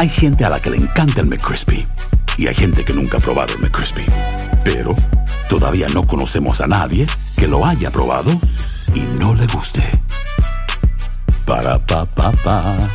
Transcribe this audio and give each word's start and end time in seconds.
Hay 0.00 0.08
gente 0.08 0.46
a 0.46 0.48
la 0.48 0.58
que 0.58 0.70
le 0.70 0.78
encanta 0.78 1.20
el 1.20 1.26
McCrispy 1.26 1.86
y 2.38 2.46
hay 2.46 2.54
gente 2.54 2.86
que 2.86 2.94
nunca 2.94 3.18
ha 3.18 3.20
probado 3.20 3.52
el 3.52 3.60
McCrispy. 3.60 4.06
Pero 4.64 4.96
todavía 5.50 5.88
no 5.92 6.06
conocemos 6.06 6.62
a 6.62 6.66
nadie 6.66 7.06
que 7.36 7.46
lo 7.46 7.66
haya 7.66 7.90
probado 7.90 8.30
y 8.94 9.00
no 9.18 9.34
le 9.34 9.46
guste. 9.48 9.82
Para 11.44 11.84
pa 11.84 12.06
pa 12.06 12.32
pa. 12.32 12.90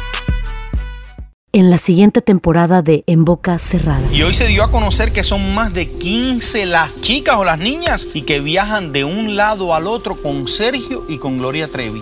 En 1.51 1.69
la 1.69 1.77
siguiente 1.77 2.23
temporada 2.23 2.81
de 2.81 3.03
En 3.05 3.23
Boca 3.23 3.59
Cerrada. 3.59 4.11
Y 4.11 4.23
hoy 4.23 4.33
se 4.33 4.47
dio 4.47 4.63
a 4.63 4.71
conocer 4.71 5.13
que 5.13 5.23
son 5.23 5.53
más 5.53 5.75
de 5.75 5.87
15 5.87 6.65
las 6.65 6.99
chicas 7.01 7.35
o 7.35 7.45
las 7.45 7.59
niñas 7.59 8.07
y 8.15 8.23
que 8.23 8.39
viajan 8.39 8.93
de 8.93 9.03
un 9.03 9.35
lado 9.35 9.75
al 9.75 9.85
otro 9.85 10.19
con 10.19 10.47
Sergio 10.47 11.05
y 11.07 11.19
con 11.19 11.37
Gloria 11.37 11.67
Trevi. 11.67 12.01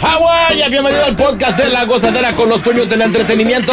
Hawái, 0.00 0.68
bienvenido 0.68 1.04
al 1.04 1.16
podcast 1.16 1.58
de 1.58 1.70
La 1.70 1.84
Gozadera 1.84 2.32
con 2.32 2.48
los 2.48 2.62
dueños 2.62 2.88
del 2.88 3.02
entretenimiento. 3.02 3.72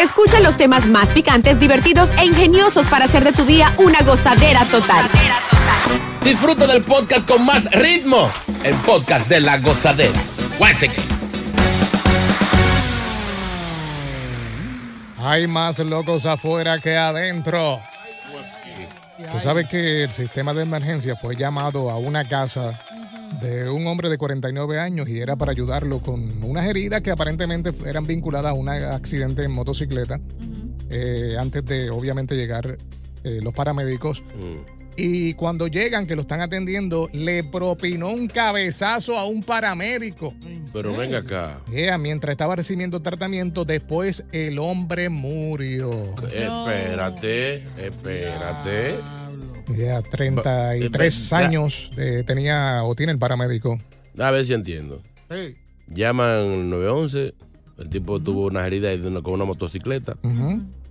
Escucha 0.00 0.40
los 0.40 0.56
temas 0.56 0.86
más 0.86 1.10
picantes, 1.10 1.58
divertidos 1.58 2.12
e 2.18 2.26
ingeniosos 2.26 2.86
para 2.88 3.06
hacer 3.06 3.24
de 3.24 3.32
tu 3.32 3.44
día 3.44 3.72
una 3.78 4.00
gozadera 4.02 4.64
total. 4.66 5.06
Disfruta 6.22 6.66
del 6.66 6.82
podcast 6.82 7.26
con 7.26 7.44
más 7.44 7.70
ritmo. 7.72 8.30
El 8.62 8.74
podcast 8.76 9.26
de 9.28 9.40
La 9.40 9.58
Gozadera. 9.58 10.20
Guáseque. 10.58 11.00
Hay 15.18 15.46
más 15.46 15.78
locos 15.78 16.26
afuera 16.26 16.78
que 16.78 16.96
adentro. 16.96 17.80
Tú 19.32 19.38
sabes 19.38 19.68
que 19.68 20.04
el 20.04 20.10
sistema 20.10 20.52
de 20.52 20.62
emergencia 20.62 21.16
fue 21.16 21.36
llamado 21.36 21.90
a 21.90 21.96
una 21.96 22.24
casa 22.24 22.78
de 23.40 23.68
un 23.70 23.86
hombre 23.86 24.08
de 24.10 24.18
49 24.18 24.78
años 24.78 25.08
y 25.08 25.20
era 25.20 25.36
para 25.36 25.52
ayudarlo 25.52 26.00
con 26.00 26.42
unas 26.44 26.66
heridas 26.66 27.00
que 27.00 27.10
aparentemente 27.10 27.72
eran 27.86 28.06
vinculadas 28.06 28.50
a 28.50 28.54
un 28.54 28.68
accidente 28.68 29.44
en 29.44 29.52
motocicleta. 29.52 30.20
eh, 30.90 31.36
antes 31.38 31.64
de 31.64 31.88
obviamente 31.90 32.36
llegar 32.36 32.76
eh, 33.24 33.40
los 33.42 33.54
paramédicos. 33.54 34.22
Y 34.94 35.32
cuando 35.34 35.68
llegan, 35.68 36.06
que 36.06 36.14
lo 36.14 36.20
están 36.20 36.42
atendiendo, 36.42 37.08
le 37.14 37.42
propinó 37.44 38.08
un 38.10 38.28
cabezazo 38.28 39.16
a 39.16 39.24
un 39.24 39.42
paramédico. 39.42 40.34
Pero 40.70 40.94
venga 40.94 41.18
acá. 41.18 41.60
Yeah, 41.70 41.96
mientras 41.96 42.32
estaba 42.32 42.56
recibiendo 42.56 43.00
tratamiento, 43.00 43.64
después 43.64 44.22
el 44.32 44.58
hombre 44.58 45.08
murió. 45.08 45.90
Espérate, 46.30 47.64
espérate. 47.78 48.94
Ya, 48.98 49.21
33 49.72 51.28
Ya. 51.30 51.38
años 51.38 51.90
eh, 51.96 52.22
tenía 52.26 52.82
o 52.84 52.94
tiene 52.94 53.12
el 53.12 53.18
paramédico. 53.18 53.78
A 54.18 54.30
ver 54.30 54.44
si 54.44 54.54
entiendo. 54.54 55.00
Sí. 55.30 55.56
Llaman 55.88 56.70
911. 56.70 57.34
El 57.78 57.88
tipo 57.90 58.20
tuvo 58.20 58.46
unas 58.46 58.66
heridas 58.66 59.00
de 59.00 59.08
una- 59.08 59.22
con 59.22 59.34
una 59.34 59.44
motocicleta. 59.44 60.16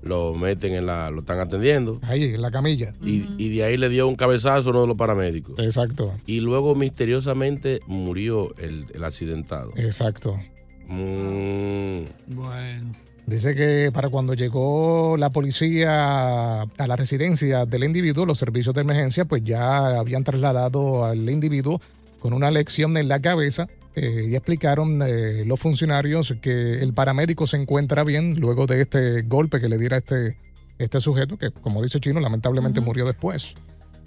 Lo 0.04 0.34
meten 0.34 0.74
en 0.74 0.88
la. 0.88 1.12
Lo 1.12 1.20
están 1.20 1.40
atendiendo. 1.40 2.00
Ahí, 2.02 2.24
en 2.24 2.42
la 2.42 2.50
camilla. 2.50 2.92
Y, 3.04 3.24
y 3.38 3.56
de 3.56 3.64
ahí 3.64 3.78
le 3.78 3.88
dio 3.88 4.08
un 4.08 4.16
cabezazo 4.16 4.70
a 4.70 4.72
uno 4.72 4.82
de 4.82 4.88
los 4.88 4.98
paramédicos. 4.98 5.60
Exacto, 5.60 6.12
Y 6.26 6.40
luego 6.40 6.74
misteriosamente 6.74 7.82
murió 7.86 8.52
el, 8.58 8.88
el 8.96 9.04
accidentado. 9.04 9.72
exacto. 9.76 10.40
Mm, 10.88 12.06
Bueno. 12.28 12.92
Dice 13.26 13.56
que 13.56 13.92
para 13.94 14.10
cuando 14.10 14.34
llegó 14.34 15.16
la 15.18 15.30
policía 15.30 16.64
a 16.64 16.88
la 16.88 16.96
residencia 16.96 17.66
del 17.66 17.84
individuo, 17.84 18.26
los 18.26 18.40
servicios 18.40 18.76
de 18.76 18.82
emergencia, 18.82 19.26
pues 19.26 19.44
ya 19.44 20.00
habían 20.00 20.24
trasladado 20.24 21.06
al 21.06 21.30
individuo 21.30 21.80
con 22.20 22.34
una 22.34 22.52
lección 22.52 22.98
en 22.98 23.08
la 23.08 23.20
cabeza 23.20 23.68
eh, 23.96 24.28
y 24.30 24.36
explicaron 24.36 25.02
eh, 25.06 25.44
los 25.46 25.60
funcionarios 25.60 26.36
que 26.42 26.82
el 26.82 26.94
paramédico 26.94 27.48
se 27.48 27.58
encuentra 27.58 28.04
bien 28.04 28.40
luego 28.40 28.66
de 28.68 28.82
este 28.82 29.22
golpe 29.24 29.60
que 29.60 29.70
le 29.70 29.78
diera 29.78 29.98
este, 29.98 30.38
este 30.78 31.02
sujeto, 31.02 31.38
que 31.38 31.52
como 31.52 31.84
dice 31.84 32.00
Chino, 32.00 32.20
lamentablemente 32.20 32.82
murió 32.82 33.06
después. 33.06 33.54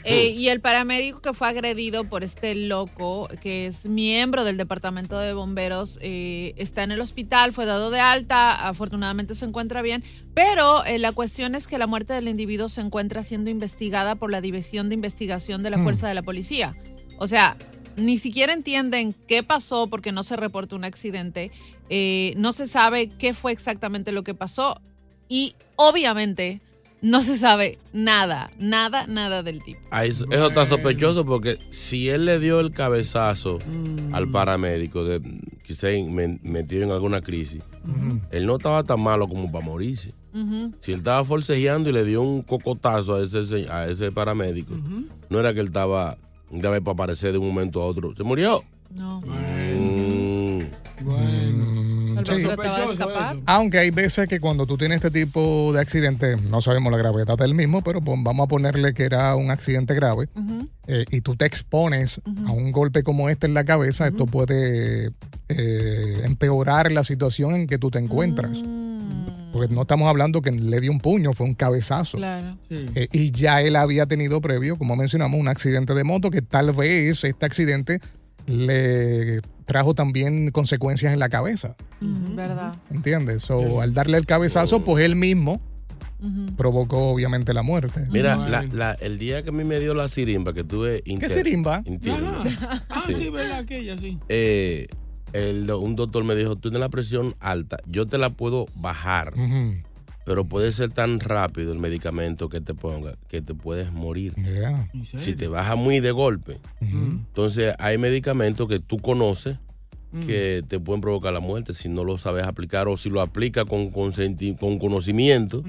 Eh, 0.04 0.28
y 0.28 0.48
el 0.48 0.60
paramédico 0.60 1.20
que 1.20 1.32
fue 1.32 1.48
agredido 1.48 2.04
por 2.04 2.24
este 2.24 2.54
loco, 2.54 3.28
que 3.40 3.66
es 3.66 3.86
miembro 3.86 4.44
del 4.44 4.56
departamento 4.56 5.18
de 5.18 5.32
bomberos, 5.32 5.98
eh, 6.02 6.52
está 6.56 6.82
en 6.82 6.90
el 6.92 7.00
hospital, 7.00 7.52
fue 7.52 7.64
dado 7.64 7.90
de 7.90 8.00
alta, 8.00 8.68
afortunadamente 8.68 9.34
se 9.34 9.46
encuentra 9.46 9.80
bien, 9.80 10.04
pero 10.34 10.84
eh, 10.84 10.98
la 10.98 11.12
cuestión 11.12 11.54
es 11.54 11.66
que 11.66 11.78
la 11.78 11.86
muerte 11.86 12.12
del 12.12 12.28
individuo 12.28 12.68
se 12.68 12.82
encuentra 12.82 13.22
siendo 13.22 13.48
investigada 13.50 14.14
por 14.14 14.30
la 14.30 14.40
División 14.40 14.88
de 14.88 14.94
Investigación 14.96 15.62
de 15.62 15.70
la 15.70 15.78
Hmm. 15.78 15.84
Fuerza 15.84 16.08
de 16.08 16.14
la 16.14 16.22
Policía. 16.22 16.74
O 17.18 17.26
sea, 17.26 17.56
ni 17.96 18.18
siquiera 18.18 18.52
entienden 18.52 19.14
qué 19.28 19.42
pasó 19.42 19.86
porque 19.86 20.12
no 20.12 20.22
se 20.22 20.36
reportó 20.36 20.76
un 20.76 20.84
accidente, 20.84 21.50
eh, 21.88 22.34
no 22.36 22.52
se 22.52 22.68
sabe 22.68 23.08
qué 23.08 23.34
fue 23.34 23.52
exactamente 23.52 24.12
lo 24.12 24.24
que 24.24 24.34
pasó 24.34 24.80
y 25.28 25.54
obviamente 25.76 26.60
no 27.04 27.22
se 27.22 27.36
sabe 27.36 27.78
nada, 27.92 28.50
nada, 28.58 29.06
nada 29.06 29.42
del 29.42 29.62
tipo. 29.62 29.78
ahí 29.90 30.10
eso 30.10 30.24
eso 30.30 30.48
está 30.48 30.66
sospechoso 30.66 31.24
porque 31.26 31.58
si 31.70 32.08
él 32.08 32.24
le 32.24 32.38
dio 32.40 32.60
el 32.60 32.70
cabezazo 32.70 33.58
Mm. 33.58 34.14
al 34.14 34.28
paramédico, 34.30 35.04
de, 35.04 35.20
quizá 35.62 35.88
me- 36.08 36.38
metido 36.42 36.82
en 36.82 36.90
alguna 36.90 37.20
crisis, 37.20 37.62
él 38.30 38.46
no 38.46 38.56
estaba 38.56 38.82
tan 38.84 39.00
malo 39.00 39.28
como 39.28 39.52
para 39.52 39.64
morirse. 39.64 40.12
Si 40.80 40.90
él 40.92 40.98
estaba 40.98 41.24
forcejeando 41.24 41.90
y 41.90 41.92
le 41.92 42.04
dio 42.04 42.20
un 42.22 42.42
cocotazo 42.42 43.14
a 43.14 43.22
ese, 43.22 43.44
se- 43.46 43.70
a 43.70 43.86
ese 43.86 44.10
paramédico, 44.10 44.74
no 45.28 45.38
era 45.38 45.54
que 45.54 45.60
él 45.60 45.66
estaba 45.68 46.16
grave 46.50 46.80
para 46.80 46.94
aparecer 46.94 47.32
de 47.32 47.38
un 47.38 47.46
momento 47.46 47.80
a 47.82 47.86
otro. 47.86 48.14
Se 48.16 48.24
murió. 48.24 48.64
No. 48.96 49.20
Mm. 49.20 50.60
Tal 50.96 51.73
vez 52.24 52.38
Sí. 52.38 52.44
trataba 52.44 52.78
de 52.80 52.92
escapar. 52.92 53.36
Aunque 53.46 53.78
hay 53.78 53.90
veces 53.90 54.28
que 54.28 54.40
cuando 54.40 54.66
tú 54.66 54.76
tienes 54.76 54.96
este 54.96 55.10
tipo 55.10 55.72
de 55.72 55.80
accidente, 55.80 56.36
no 56.36 56.60
sabemos 56.60 56.90
la 56.92 56.98
gravedad 56.98 57.36
del 57.36 57.54
mismo, 57.54 57.82
pero 57.82 58.00
pues 58.00 58.18
vamos 58.22 58.44
a 58.44 58.48
ponerle 58.48 58.94
que 58.94 59.04
era 59.04 59.34
un 59.36 59.50
accidente 59.50 59.94
grave 59.94 60.28
eh, 60.86 61.04
y 61.10 61.20
tú 61.20 61.36
te 61.36 61.46
expones 61.46 62.20
a 62.46 62.52
un 62.52 62.72
golpe 62.72 63.02
como 63.02 63.28
este 63.28 63.46
en 63.46 63.54
la 63.54 63.64
cabeza, 63.64 64.06
esto 64.06 64.26
puede 64.26 65.10
eh, 65.48 66.20
empeorar 66.24 66.90
la 66.92 67.04
situación 67.04 67.54
en 67.54 67.66
que 67.66 67.78
tú 67.78 67.90
te 67.90 67.98
encuentras. 67.98 68.58
Porque 69.52 69.72
no 69.72 69.82
estamos 69.82 70.08
hablando 70.08 70.42
que 70.42 70.50
le 70.50 70.80
dio 70.80 70.90
un 70.90 70.98
puño, 70.98 71.32
fue 71.32 71.46
un 71.46 71.54
cabezazo. 71.54 72.16
Claro. 72.16 72.58
Eh, 72.70 73.06
y 73.12 73.30
ya 73.30 73.62
él 73.62 73.76
había 73.76 74.04
tenido 74.06 74.40
previo, 74.40 74.76
como 74.76 74.96
mencionamos, 74.96 75.38
un 75.38 75.46
accidente 75.46 75.94
de 75.94 76.02
moto 76.02 76.30
que 76.32 76.42
tal 76.42 76.72
vez 76.72 77.22
este 77.22 77.46
accidente 77.46 78.00
le 78.46 79.40
trajo 79.64 79.94
también 79.94 80.50
consecuencias 80.50 81.12
en 81.12 81.18
la 81.18 81.28
cabeza. 81.28 81.76
¿Verdad? 82.00 82.74
¿Entiendes? 82.90 83.42
So, 83.42 83.80
al 83.80 83.94
darle 83.94 84.18
el 84.18 84.26
cabezazo, 84.26 84.84
pues 84.84 85.04
él 85.04 85.16
mismo 85.16 85.60
provocó 86.56 87.10
obviamente 87.10 87.52
la 87.52 87.62
muerte. 87.62 88.06
Mira, 88.10 88.36
la- 88.36 88.62
la- 88.62 88.92
el 88.94 89.18
día 89.18 89.42
que 89.42 89.50
a 89.50 89.52
mí 89.52 89.62
me 89.64 89.78
dio 89.78 89.92
la 89.94 90.08
sirimba, 90.08 90.54
que 90.54 90.64
tuve 90.64 91.02
¿Qué 91.02 91.28
sirimba? 91.28 91.82
interna, 91.84 92.42
Ah, 92.88 93.02
sí, 93.06 93.14
Sí. 93.14 93.30
¿verdad? 93.30 93.58
Aquella, 93.58 93.98
sí. 93.98 94.18
eh, 94.30 94.86
el 95.34 95.70
un 95.70 95.96
doctor 95.96 96.24
me 96.24 96.34
dijo, 96.34 96.54
tú 96.56 96.70
tienes 96.70 96.80
la 96.80 96.88
presión 96.88 97.34
alta, 97.40 97.78
yo 97.86 98.06
te 98.06 98.16
la 98.18 98.30
puedo 98.30 98.66
bajar, 98.76 99.34
Ujú. 99.36 99.74
Pero 100.24 100.44
puede 100.46 100.72
ser 100.72 100.90
tan 100.92 101.20
rápido 101.20 101.72
el 101.72 101.78
medicamento 101.78 102.48
que 102.48 102.60
te 102.60 102.74
ponga 102.74 103.16
que 103.28 103.42
te 103.42 103.54
puedes 103.54 103.92
morir. 103.92 104.34
Yeah. 104.36 104.88
Si 105.18 105.34
te 105.34 105.48
baja 105.48 105.76
muy 105.76 106.00
de 106.00 106.10
golpe. 106.12 106.58
Entonces 106.80 107.74
hay 107.78 107.98
medicamentos 107.98 108.68
que 108.68 108.78
tú 108.78 108.98
conoces 108.98 109.58
que 110.26 110.62
te 110.68 110.78
pueden 110.78 111.00
provocar 111.00 111.32
la 111.32 111.40
muerte 111.40 111.74
si 111.74 111.88
no 111.88 112.04
lo 112.04 112.18
sabes 112.18 112.44
aplicar 112.44 112.86
o 112.86 112.96
si 112.96 113.10
lo 113.10 113.20
aplicas 113.20 113.64
con, 113.64 113.90
consenti- 113.90 114.56
con 114.56 114.78
conocimiento 114.78 115.62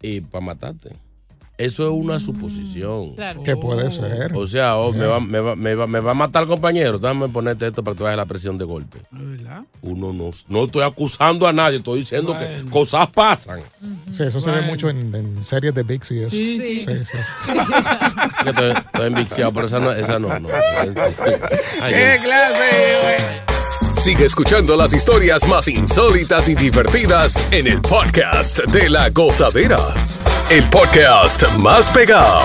y 0.00 0.20
para 0.20 0.44
matarte. 0.44 0.90
Eso 1.58 1.86
es 1.86 1.90
una 1.90 2.20
suposición. 2.20 3.14
Claro. 3.14 3.42
Que 3.42 3.56
puede 3.56 3.90
ser. 3.90 4.34
O 4.34 4.46
sea, 4.46 4.76
oh, 4.76 4.92
me, 4.92 5.06
va, 5.06 5.20
me, 5.20 5.40
va, 5.40 5.56
me, 5.56 5.74
va, 5.74 5.86
me 5.86 6.00
va 6.00 6.10
a 6.10 6.14
matar 6.14 6.42
el 6.42 6.48
compañero. 6.48 6.98
Déjame 6.98 7.28
ponerte 7.28 7.66
esto 7.66 7.82
para 7.82 7.96
que 7.96 8.04
veas 8.04 8.16
la 8.16 8.26
presión 8.26 8.58
de 8.58 8.66
golpe. 8.66 8.98
¿Verdad? 9.10 9.62
Uno 9.80 10.12
no, 10.12 10.30
no 10.48 10.64
estoy 10.64 10.82
acusando 10.82 11.46
a 11.46 11.52
nadie, 11.54 11.78
estoy 11.78 12.00
diciendo 12.00 12.36
que 12.38 12.68
cosas 12.70 13.06
pasan. 13.06 13.60
Sí, 14.10 14.24
eso 14.24 14.38
se 14.38 14.50
ve 14.50 14.62
mucho 14.62 14.90
en, 14.90 15.14
en 15.14 15.42
series 15.42 15.74
de 15.74 15.82
Bix 15.82 16.10
y 16.10 16.18
eso. 16.20 16.30
Sí, 16.30 16.60
sí. 16.60 16.86
estoy, 18.46 18.70
estoy 18.70 19.06
enviciado, 19.06 19.52
pero 19.52 19.66
esa 19.68 19.80
no, 19.80 19.92
esa 19.92 20.18
no. 20.18 20.38
no. 20.38 20.48
Ay, 21.80 21.94
¡Qué 21.94 22.20
clase, 22.22 22.98
güey! 23.02 23.46
Sigue 23.96 24.26
escuchando 24.26 24.76
las 24.76 24.92
historias 24.92 25.48
más 25.48 25.68
insólitas 25.68 26.50
y 26.50 26.54
divertidas 26.54 27.42
en 27.50 27.66
el 27.66 27.80
podcast 27.80 28.58
de 28.66 28.90
la 28.90 29.08
gozadera. 29.08 29.78
El 30.48 30.62
podcast 30.70 31.42
más 31.58 31.90
pegado. 31.90 32.44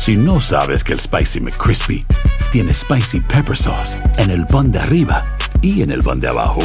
Si 0.00 0.16
no 0.16 0.40
sabes 0.40 0.82
que 0.82 0.94
el 0.94 0.98
Spicy 0.98 1.40
McCrispy 1.40 2.06
tiene 2.52 2.72
Spicy 2.72 3.20
Pepper 3.20 3.54
Sauce 3.54 3.98
en 4.16 4.30
el 4.30 4.46
pan 4.46 4.72
de 4.72 4.78
arriba 4.78 5.22
y 5.60 5.82
en 5.82 5.90
el 5.90 6.02
pan 6.02 6.18
de 6.18 6.28
abajo, 6.28 6.62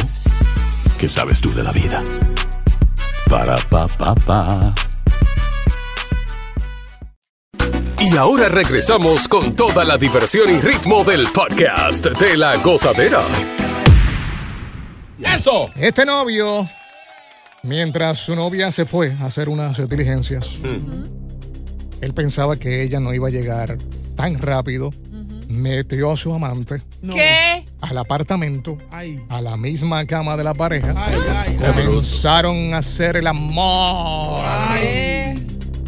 ¿qué 0.98 1.06
sabes 1.06 1.42
tú 1.42 1.52
de 1.52 1.62
la 1.62 1.70
vida? 1.70 2.02
Para, 3.28 3.56
pa, 3.68 3.86
pa, 3.88 4.14
pa. 4.14 4.74
Y 8.00 8.16
ahora 8.16 8.48
regresamos 8.48 9.28
con 9.28 9.54
toda 9.54 9.84
la 9.84 9.98
diversión 9.98 10.48
y 10.48 10.58
ritmo 10.58 11.04
del 11.04 11.26
podcast 11.26 12.06
de 12.06 12.38
la 12.38 12.56
gozadera. 12.56 13.20
¡Eso! 15.22 15.70
Este 15.76 16.06
novio, 16.06 16.66
mientras 17.64 18.18
su 18.18 18.34
novia 18.34 18.72
se 18.72 18.86
fue 18.86 19.12
a 19.20 19.26
hacer 19.26 19.50
unas 19.50 19.86
diligencias, 19.90 20.48
él 22.00 22.14
pensaba 22.14 22.56
que 22.56 22.82
ella 22.82 23.00
no 23.00 23.12
iba 23.14 23.28
a 23.28 23.30
llegar 23.30 23.76
tan 24.16 24.38
rápido. 24.38 24.92
Metió 25.48 26.10
a 26.10 26.16
su 26.16 26.34
amante 26.34 26.82
¿Qué? 27.02 27.64
al 27.80 27.98
apartamento, 27.98 28.76
Ay. 28.90 29.20
a 29.28 29.40
la 29.40 29.56
misma 29.56 30.04
cama 30.04 30.36
de 30.36 30.42
la 30.42 30.54
pareja. 30.54 30.92
Ay, 30.96 31.20
ay. 31.28 31.56
Comenzaron 31.56 32.74
a 32.74 32.78
hacer 32.78 33.16
el 33.16 33.28
amor. 33.28 34.40
¿Qué? 34.74 35.34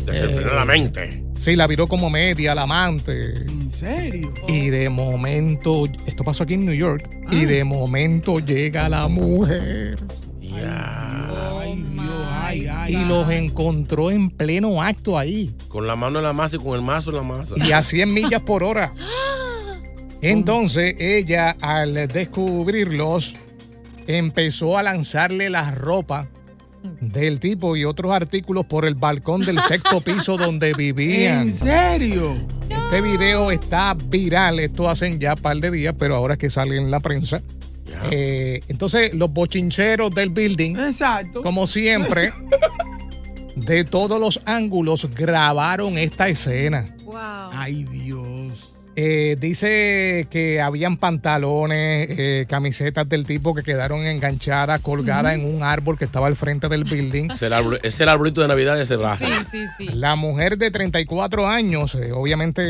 Desenfrenar 0.05 0.55
la 0.55 0.65
mente. 0.65 1.25
Sí, 1.35 1.57
la 1.57 1.67
viró 1.67 1.89
como 1.89 2.09
media, 2.09 2.55
la 2.55 2.63
amante. 2.63 3.33
¿En 3.49 3.71
serio? 3.71 4.33
Y 4.47 4.71
de 4.71 4.89
momento, 4.89 5.87
esto 6.07 6.23
pasó 6.23 6.45
aquí 6.45 6.55
en 6.55 6.65
New 6.65 6.75
York, 6.75 7.11
y 7.31 7.45
de 7.45 7.65
momento 7.65 8.39
llega 8.39 8.89
la 8.89 9.09
mujer 9.09 9.97
Dios, 10.41 10.61
y 12.89 13.05
los 13.05 13.31
encontró 13.31 14.11
en 14.11 14.31
pleno 14.31 14.83
acto 14.83 15.19
ahí. 15.19 15.51
Con 15.69 15.87
la 15.87 15.97
mano 15.97 16.19
en 16.19 16.25
la 16.25 16.33
masa 16.33 16.57
y 16.57 16.59
con 16.59 16.75
el 16.75 16.83
mazo 16.83 17.11
en 17.11 17.17
la 17.17 17.23
masa. 17.23 17.55
y 17.57 17.73
a 17.73 17.83
100 17.83 18.13
millas 18.13 18.41
por 18.43 18.65
hora. 18.65 18.95
Entonces 20.23 20.97
ella, 20.99 21.57
al 21.61 22.09
descubrirlos, 22.09 23.35
empezó 24.07 24.77
a 24.79 24.83
lanzarle 24.83 25.51
la 25.51 25.71
ropa 25.71 26.27
del 27.01 27.39
tipo 27.39 27.77
y 27.77 27.85
otros 27.85 28.13
artículos 28.13 28.65
por 28.65 28.85
el 28.85 28.95
balcón 28.95 29.43
del 29.45 29.61
sexto 29.61 30.01
piso 30.05 30.37
donde 30.37 30.73
vivían. 30.75 31.43
¿En 31.49 31.53
serio? 31.53 32.37
Este 32.69 33.01
video 33.03 33.51
está 33.51 33.95
viral, 33.95 34.61
esto 34.61 34.89
hacen 34.89 35.21
ya 35.21 35.35
un 35.35 35.43
par 35.43 35.59
de 35.59 35.71
días, 35.71 35.95
pero 35.99 36.17
ahora 36.17 36.35
es 36.35 36.39
que 36.39 36.49
sale 36.51 36.77
en 36.77 36.91
la 36.91 37.01
prensa. 37.01 37.43
Eh, 38.11 38.61
entonces, 38.69 39.15
los 39.15 39.33
bochincheros 39.33 40.11
del 40.15 40.31
building, 40.31 40.77
Exacto. 40.77 41.43
como 41.43 41.67
siempre, 41.67 42.33
de 43.57 43.85
todos 43.85 44.21
los 44.21 44.41
ángulos 44.45 45.09
grabaron 45.15 45.99
esta 45.99 46.29
escena. 46.29 46.85
Wow. 47.05 47.17
Ay, 47.53 47.85
Dios. 47.85 48.73
Eh, 49.01 49.37
dice 49.39 50.27
que 50.29 50.61
habían 50.61 50.97
pantalones, 50.97 52.09
eh, 52.11 52.47
camisetas 52.49 53.09
del 53.09 53.25
tipo 53.27 53.55
que 53.55 53.63
quedaron 53.63 54.05
enganchadas, 54.05 54.81
colgadas 54.81 55.37
en 55.37 55.45
un 55.45 55.63
árbol 55.63 55.97
que 55.97 56.05
estaba 56.05 56.27
al 56.27 56.35
frente 56.35 56.69
del 56.69 56.83
building. 56.83 57.31
Es 57.31 57.43
el, 57.43 57.53
árbol- 57.53 57.79
es 57.85 58.01
el 58.01 58.09
arbolito 58.09 58.41
de 58.41 58.49
Navidad 58.49 58.75
de 58.75 58.83
ese 58.83 58.97
raja. 58.97 59.25
Sí, 59.25 59.47
sí, 59.53 59.67
sí. 59.79 59.89
La 59.95 60.17
mujer 60.17 60.59
de 60.59 60.73
34 60.73 61.47
años, 61.47 61.95
eh, 61.95 62.11
obviamente 62.11 62.61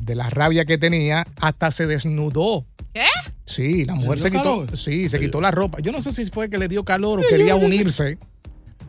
de 0.00 0.14
la 0.16 0.28
rabia 0.28 0.64
que 0.64 0.76
tenía, 0.76 1.24
hasta 1.40 1.70
se 1.70 1.86
desnudó. 1.86 2.64
¿Qué? 2.92 3.04
Sí, 3.46 3.84
la 3.84 3.94
¿Se 3.96 4.00
mujer 4.04 4.18
se, 4.20 4.30
quitó, 4.30 4.42
calor? 4.42 4.76
sí, 4.76 5.08
se 5.08 5.20
quitó 5.20 5.40
la 5.40 5.50
ropa. 5.50 5.78
Yo 5.80 5.92
no 5.92 6.02
sé 6.02 6.12
si 6.12 6.24
fue 6.26 6.48
que 6.50 6.58
le 6.58 6.68
dio 6.68 6.84
calor 6.84 7.20
o 7.20 7.22
quería 7.28 7.54
unirse 7.56 8.18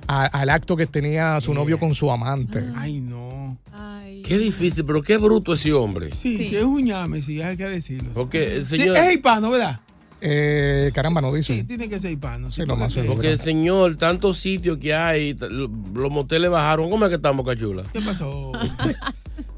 a- 0.08 0.26
al 0.26 0.50
acto 0.50 0.76
que 0.76 0.88
tenía 0.88 1.40
su 1.42 1.54
novio 1.54 1.78
con 1.80 1.94
su 1.96 2.12
amante. 2.12 2.64
Ay, 2.76 3.00
no. 3.02 3.58
Ay. 3.72 4.22
Qué 4.24 4.38
difícil, 4.38 4.86
pero 4.86 5.02
qué 5.04 5.18
bruto 5.18 5.54
ese 5.54 5.72
hombre. 5.74 6.10
Sí, 6.12 6.38
Sí. 6.38 6.50
sí, 6.50 6.56
es 6.56 6.64
un 6.64 6.84
ñame, 6.84 7.22
sí, 7.22 7.42
hay 7.42 7.58
que 7.58 7.66
decirlo. 7.68 8.12
Porque 8.14 8.58
el 8.58 8.66
Sí, 8.66 8.78
señor. 8.78 8.98
es 8.98 9.14
hispano, 9.16 9.52
¿verdad? 9.52 9.80
Eh, 10.22 10.92
caramba, 10.94 11.20
no 11.22 11.34
dice. 11.34 11.56
Sí, 11.56 11.64
tiene 11.64 11.90
que 11.90 12.00
ser 12.00 12.12
hispano. 12.12 12.52
Sí, 12.52 12.62
lo 12.62 12.76
más 12.76 12.94
porque- 12.94 12.94
seguro. 12.94 13.14
Porque 13.16 13.32
el 13.32 13.40
señor, 13.40 13.96
tantos 13.96 14.38
sitios 14.38 14.78
que 14.78 14.94
hay, 14.94 15.36
los 15.40 16.12
moteles 16.12 16.50
bajaron. 16.52 16.90
¿Cómo 16.90 17.06
es 17.06 17.10
que 17.10 17.16
estamos, 17.16 17.46
cachula? 17.46 17.84
¿Qué 17.92 18.02
pasó? 18.02 18.52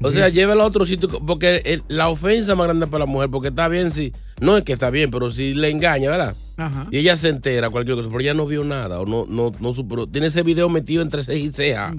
O 0.00 0.10
sea, 0.10 0.28
llévela 0.30 0.64
a 0.64 0.66
otro 0.66 0.84
sitio. 0.86 1.08
Porque 1.26 1.62
el- 1.64 1.82
la 1.88 2.08
ofensa 2.08 2.54
más 2.54 2.66
grande 2.66 2.86
para 2.86 3.00
la 3.00 3.06
mujer, 3.10 3.28
porque 3.30 3.48
está 3.48 3.68
bien 3.68 3.92
si. 3.92 4.12
No 4.40 4.56
es 4.56 4.64
que 4.64 4.72
está 4.72 4.90
bien, 4.90 5.10
pero 5.10 5.30
si 5.30 5.54
le 5.54 5.70
engaña, 5.70 6.10
¿verdad? 6.10 6.34
Ajá. 6.56 6.86
Y 6.90 6.98
ella 6.98 7.16
se 7.16 7.28
entera, 7.28 7.70
cualquier 7.70 7.96
cosa, 7.96 8.08
pero 8.08 8.20
ella 8.20 8.34
no 8.34 8.46
vio 8.46 8.64
nada 8.64 9.00
o 9.00 9.06
no, 9.06 9.26
no, 9.28 9.52
no 9.60 9.72
superó. 9.72 10.06
Tiene 10.06 10.28
ese 10.28 10.42
video 10.42 10.68
metido 10.68 11.02
entre 11.02 11.22
ceja 11.22 11.38
y 11.38 11.52
ceja. 11.52 11.94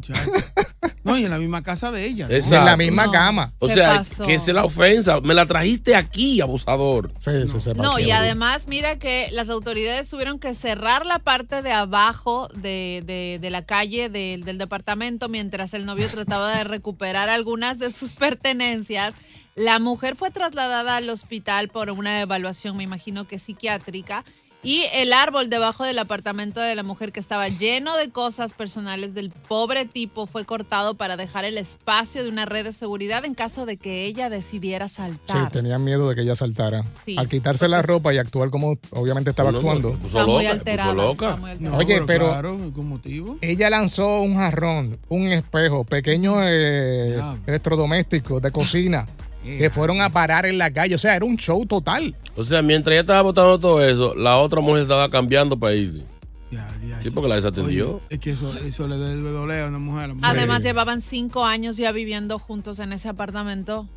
No, 1.04 1.18
y 1.18 1.26
en 1.26 1.32
la 1.32 1.38
misma 1.38 1.62
casa 1.64 1.92
de 1.92 2.06
ella. 2.06 2.28
¿no? 2.28 2.34
En 2.36 2.66
la 2.66 2.78
misma 2.78 3.06
No. 3.06 3.12
cama. 3.12 3.54
O 3.60 3.68
Se 3.68 3.76
sea, 3.76 3.98
pasó. 3.98 4.24
que 4.24 4.34
esa 4.36 4.52
es 4.52 4.56
la 4.56 4.66
ofensa. 4.66 5.22
Me 5.22 5.34
la 5.34 5.46
trajiste 5.46 5.96
aquí, 5.96 6.42
abusador. 6.42 7.12
Sí, 7.20 7.32
sí, 7.48 7.60
se 7.60 7.76
pasó. 7.76 7.92
No, 7.92 8.00
y 8.00 8.12
además, 8.12 8.64
mira 8.68 8.98
que 8.98 9.30
las 9.32 9.50
autoridades 9.50 10.10
tuvieron 10.10 10.40
que 10.40 10.56
cerrar 10.56 11.06
la 11.06 11.20
parte 11.20 11.62
de 11.62 11.72
abajo 11.72 12.48
de, 12.56 13.04
de- 13.06 13.40
de 13.42 13.50
la 13.50 13.66
calle 13.66 14.10
del 14.10 14.58
departamento 14.58 15.30
mientras 15.30 15.74
el 15.74 15.86
novio 15.86 16.08
trataba 16.10 16.58
de 16.58 16.64
recuperar 16.64 17.30
algunas 17.30 17.78
de 17.80 17.92
sus 17.92 18.14
pertenencias. 18.14 19.14
La 19.56 19.80
mujer 19.80 20.16
fue 20.16 20.32
trasladada 20.32 20.98
al 20.98 21.10
hospital 21.10 21.70
por 21.70 21.90
una 21.90 22.20
evaluación, 22.22 22.76
me 22.76 22.84
imagino 22.84 23.26
que 23.26 23.40
psiquiátrica. 23.40 24.26
Y 24.66 24.84
el 24.94 25.14
árbol 25.14 25.50
debajo 25.50 25.84
del 25.84 26.00
apartamento 26.00 26.60
de 26.60 26.74
la 26.76 26.82
mujer 26.84 27.12
que 27.12 27.20
estaba 27.20 27.48
lleno 27.50 27.96
de 27.98 28.10
cosas 28.10 28.54
personales 28.54 29.14
del 29.14 29.30
pobre 29.30 29.86
tipo 29.86 30.26
fue 30.26 30.44
cortado 30.44 30.96
para 30.96 31.18
dejar 31.18 31.46
el 31.46 31.58
espacio 31.60 32.24
de 32.24 32.30
una 32.30 32.46
red 32.46 32.66
de 32.66 32.74
seguridad 32.74 33.24
en 33.26 33.36
caso 33.36 33.66
de 33.68 33.78
que 33.78 34.06
ella 34.06 34.30
decidiera 34.30 34.88
Sí, 34.88 34.96
saltar. 34.96 35.52
tenían 35.52 35.84
miedo 35.84 36.10
de 36.10 36.16
que 36.16 36.22
ella 36.22 36.36
saltara. 36.36 36.84
Sí, 37.06 37.16
Al 37.18 37.30
quitarse 37.30 37.68
la 37.68 37.82
ropa 37.84 38.12
y 38.14 38.18
actuar 38.18 38.50
como 38.50 38.78
obviamente 38.92 39.30
estaba 39.30 39.52
actuando. 39.52 39.92
se 39.92 39.98
puso 39.98 40.20
Está 40.20 40.26
muy 40.32 40.44
loca, 40.44 40.54
se 40.54 40.60
alterada. 40.60 40.94
puso 40.94 41.08
loca. 41.08 41.26
está 41.30 41.38
muy 41.42 41.52
alterada. 41.52 41.78
No, 41.78 41.84
Oye, 41.84 42.02
pero- 42.08 42.30
Claro, 42.30 42.72
con 42.76 42.90
motivo. 42.90 43.38
Ella 43.42 43.70
lanzó 43.70 44.22
un 44.22 44.36
jarrón, 44.36 44.98
un 45.10 45.28
espejo, 45.28 45.84
pequeños 45.84 46.38
eh, 46.42 47.12
Diablo. 47.16 47.40
electrodomésticos 47.46 48.42
de 48.42 48.52
cocina 48.52 49.06
que 49.44 49.70
fueron 49.70 50.02
a 50.02 50.10
parar 50.10 50.48
en 50.48 50.58
la 50.58 50.72
calle. 50.72 50.96
O 50.96 50.98
sea, 50.98 51.16
era 51.16 51.24
un 51.24 51.38
show 51.38 51.68
total. 51.68 52.16
O 52.36 52.44
sea, 52.44 52.62
mientras 52.62 52.92
ella 52.94 53.02
estaba 53.02 53.22
botando 53.22 53.60
todo 53.60 53.84
eso, 53.84 54.14
la 54.16 54.38
otra 54.38 54.60
mujer 54.62 54.84
estaba 54.84 55.10
cambiando 55.10 55.58
países. 55.58 56.04
Ya, 56.52 56.68
ya, 56.88 57.02
Sí, 57.02 57.10
porque 57.10 57.30
la 57.30 57.36
desatendió. 57.36 57.96
Oye, 57.96 58.02
es 58.10 58.20
que 58.20 58.32
eso, 58.32 58.56
eso 58.58 58.88
le 58.88 58.98
debe 58.98 59.30
doler 59.32 59.64
a 59.64 59.68
una 59.68 59.80
mujer. 59.80 60.12
Además, 60.22 60.62
llevaban 60.62 61.02
cinco 61.02 61.46
años 61.46 61.78
ya 61.78 61.92
viviendo 61.92 62.38
juntos 62.40 62.80
en 62.80 62.94
ese 62.94 63.08
apartamento. 63.10 63.88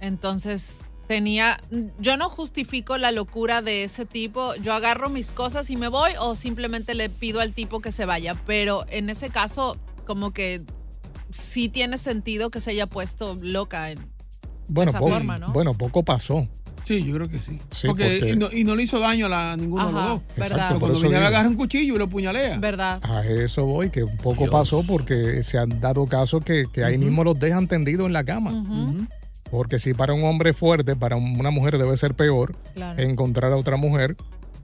Entonces, 0.00 0.76
tenía. 1.06 1.60
Yo 1.98 2.16
no 2.16 2.28
justifico 2.30 2.98
la 2.98 3.12
locura 3.12 3.62
de 3.62 3.84
ese 3.84 4.06
tipo. 4.06 4.54
Yo 4.56 4.72
agarro 4.74 5.10
mis 5.10 5.30
cosas 5.30 5.68
y 5.70 5.76
me 5.76 5.88
voy, 5.88 6.12
o 6.20 6.36
simplemente 6.36 6.94
le 6.94 7.10
pido 7.10 7.40
al 7.40 7.52
tipo 7.52 7.80
que 7.80 7.92
se 7.92 8.04
vaya. 8.04 8.34
Pero 8.46 8.84
en 8.90 9.10
ese 9.10 9.28
caso, 9.30 9.76
como 10.06 10.32
que 10.32 10.62
sí 11.30 11.68
tiene 11.68 11.98
sentido 11.98 12.50
que 12.50 12.60
se 12.60 12.70
haya 12.70 12.86
puesto 12.86 13.36
loca. 13.40 13.90
En, 13.90 13.98
Bueno, 14.68 14.90
esa 14.90 14.98
po- 15.00 15.08
forma, 15.08 15.36
¿no? 15.38 15.52
bueno 15.52 15.74
poco 15.74 16.04
pasó. 16.04 16.46
Sí, 16.88 17.04
yo 17.04 17.14
creo 17.16 17.28
que 17.28 17.38
sí. 17.40 17.58
Sí, 17.70 17.86
porque, 17.86 18.16
porque- 18.18 18.30
Y, 18.32 18.36
no, 18.36 18.48
y 18.50 18.64
no 18.64 18.74
le 18.74 18.82
hizo 18.84 18.98
daño 18.98 19.26
a 19.26 19.28
la- 19.28 19.56
ninguno 19.58 19.86
de 19.86 19.92
los 19.92 20.04
dos. 20.08 20.20
verdad. 20.36 20.46
Exacto, 20.52 20.66
Pero 20.68 20.80
cuando 20.80 21.00
viene 21.00 21.16
a 21.16 21.28
agarrar 21.28 21.46
un 21.48 21.54
cuchillo 21.56 21.94
y 21.94 21.98
lo 21.98 22.08
puñalea. 22.08 22.58
¿Verdad? 22.58 22.98
A 23.04 23.24
eso 23.26 23.66
voy, 23.66 23.90
que 23.90 24.04
un 24.04 24.16
poco 24.16 24.44
Dios. 24.44 24.50
pasó 24.50 24.82
porque 24.88 25.42
se 25.42 25.58
han 25.58 25.80
dado 25.80 26.06
casos 26.06 26.42
que, 26.42 26.64
que 26.72 26.84
ahí 26.84 26.96
mismo 26.96 27.22
los 27.24 27.38
dejan 27.38 27.68
tendidos 27.68 28.06
en 28.06 28.14
la 28.14 28.24
cama. 28.24 28.64
Porque 29.50 29.78
si 29.78 29.92
para 29.94 30.12
un 30.14 30.24
hombre 30.24 30.52
fuerte, 30.54 30.96
para 30.96 31.16
una 31.16 31.50
mujer 31.50 31.76
debe 31.78 31.96
ser 31.96 32.14
peor 32.14 32.56
Claro. 32.74 33.02
encontrar 33.02 33.52
a 33.52 33.56
otra 33.56 33.76
mujer 33.76 34.16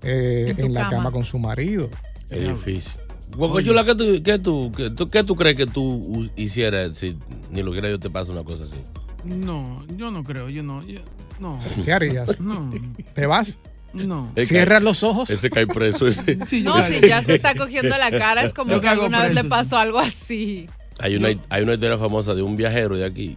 eh, 0.03 0.55
En 0.59 0.75
la 0.75 0.81
cama. 0.85 0.97
cama 0.97 1.11
con 1.13 1.25
su 1.25 1.39
marido. 1.39 1.89
Es 2.31 2.41
difícil. 2.49 3.01
Guacochula, 3.37 3.85
¿qué 3.85 3.95
tú, 3.95 4.23
qué, 4.23 4.39
tú, 4.39 4.73
qué, 4.77 4.91
tú, 4.91 5.09
qué 5.09 5.25
tú 5.25 5.35
crees 5.37 5.57
que 5.57 5.67
tú 5.67 6.31
hicieras 6.37 6.97
si 6.97 7.19
ni 7.51 7.63
lo 7.63 7.73
quiera 7.73 7.89
yo 7.91 7.99
te 7.99 8.09
pasa 8.11 8.33
una 8.33 8.45
cosa 8.45 8.65
así? 8.65 8.77
No, 9.25 9.85
yo 9.97 10.11
no 10.11 10.23
creo, 10.25 10.49
yo 10.51 10.63
no. 10.63 10.87
yo- 10.87 11.01
no. 11.41 11.59
¿Qué 11.85 11.93
harías? 11.93 12.39
No, 12.41 12.71
¿Te 13.15 13.27
vas? 13.27 13.55
no. 13.93 14.33
Él 14.35 14.47
¿Cierras 14.47 14.81
cae- 14.81 14.85
los 14.85 15.03
ojos? 15.05 15.31
Ese 15.31 15.51
cae 15.51 15.67
preso. 15.67 16.07
Ese. 16.07 16.39
Sí, 16.47 16.63
No, 16.63 16.85
si 16.85 17.01
ya 17.07 17.23
se 17.23 17.35
está 17.37 17.55
cogiendo 17.55 17.97
la 17.97 18.11
cara, 18.11 18.43
es 18.43 18.53
como 18.55 18.73
Yo 18.73 18.81
que 18.81 18.89
alguna 18.89 19.23
vez 19.23 19.35
le 19.35 19.45
pasó 19.45 19.77
algo 19.79 19.99
así. 20.01 20.69
Hay 21.01 21.17
una, 21.17 21.29
hay 21.49 21.63
una 21.63 21.75
historia 21.75 21.99
famosa 21.99 22.35
de 22.35 22.43
un 22.43 22.57
viajero 22.57 22.97
de 22.97 23.05
aquí 23.05 23.37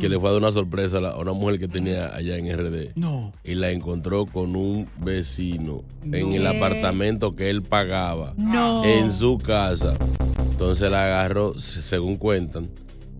que 0.00 0.08
le 0.08 0.18
fue 0.18 0.30
a 0.30 0.32
dar 0.32 0.40
una 0.40 0.50
sorpresa 0.52 0.96
a, 0.96 1.00
la- 1.02 1.10
a 1.10 1.18
una 1.18 1.32
mujer 1.34 1.58
que 1.58 1.68
tenía 1.68 2.14
allá 2.14 2.36
en 2.38 2.46
RD. 2.56 2.92
No. 2.96 3.32
Y 3.44 3.54
la 3.56 3.70
encontró 3.70 4.24
con 4.24 4.56
un 4.56 4.88
vecino 4.96 5.82
en 6.02 6.32
el 6.32 6.46
apartamento 6.46 7.32
que 7.32 7.50
él 7.50 7.62
pagaba 7.62 8.32
No. 8.38 8.82
en 8.84 9.12
su 9.12 9.36
casa. 9.38 9.94
Entonces 10.50 10.90
la 10.90 11.04
agarró, 11.04 11.58
se- 11.58 11.82
según 11.82 12.16
cuentan, 12.16 12.70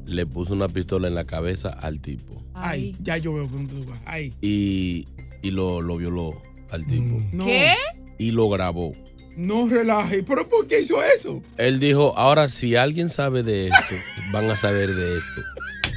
le 0.06 0.26
puso 0.26 0.52
una 0.54 0.68
pistola 0.68 1.08
en 1.08 1.14
la 1.14 1.24
cabeza 1.24 1.68
al 1.68 2.00
tipo 2.00 2.42
Ay, 2.54 2.94
ya 3.00 3.16
yo 3.16 3.32
veo 3.34 3.44
por 3.48 3.58
dónde 3.58 3.74
tú 3.74 3.90
vas. 3.90 3.98
Ay. 4.04 4.32
y, 4.42 5.06
y 5.42 5.50
lo, 5.50 5.80
lo 5.80 5.96
violó 5.96 6.40
al 6.70 6.86
tipo 6.86 7.20
No. 7.32 7.46
¿Qué? 7.46 7.74
y 8.18 8.30
lo 8.30 8.48
grabó. 8.48 8.92
No 9.36 9.66
relaje. 9.66 10.22
¿Pero 10.22 10.48
por 10.48 10.66
qué 10.66 10.80
hizo 10.82 11.02
eso? 11.02 11.42
Él 11.56 11.80
dijo, 11.80 12.12
ahora 12.16 12.48
si 12.50 12.76
alguien 12.76 13.08
sabe 13.10 13.42
de 13.42 13.68
esto, 13.68 13.94
van 14.30 14.50
a 14.50 14.56
saber 14.56 14.94
de 14.94 15.18
esto. 15.18 15.42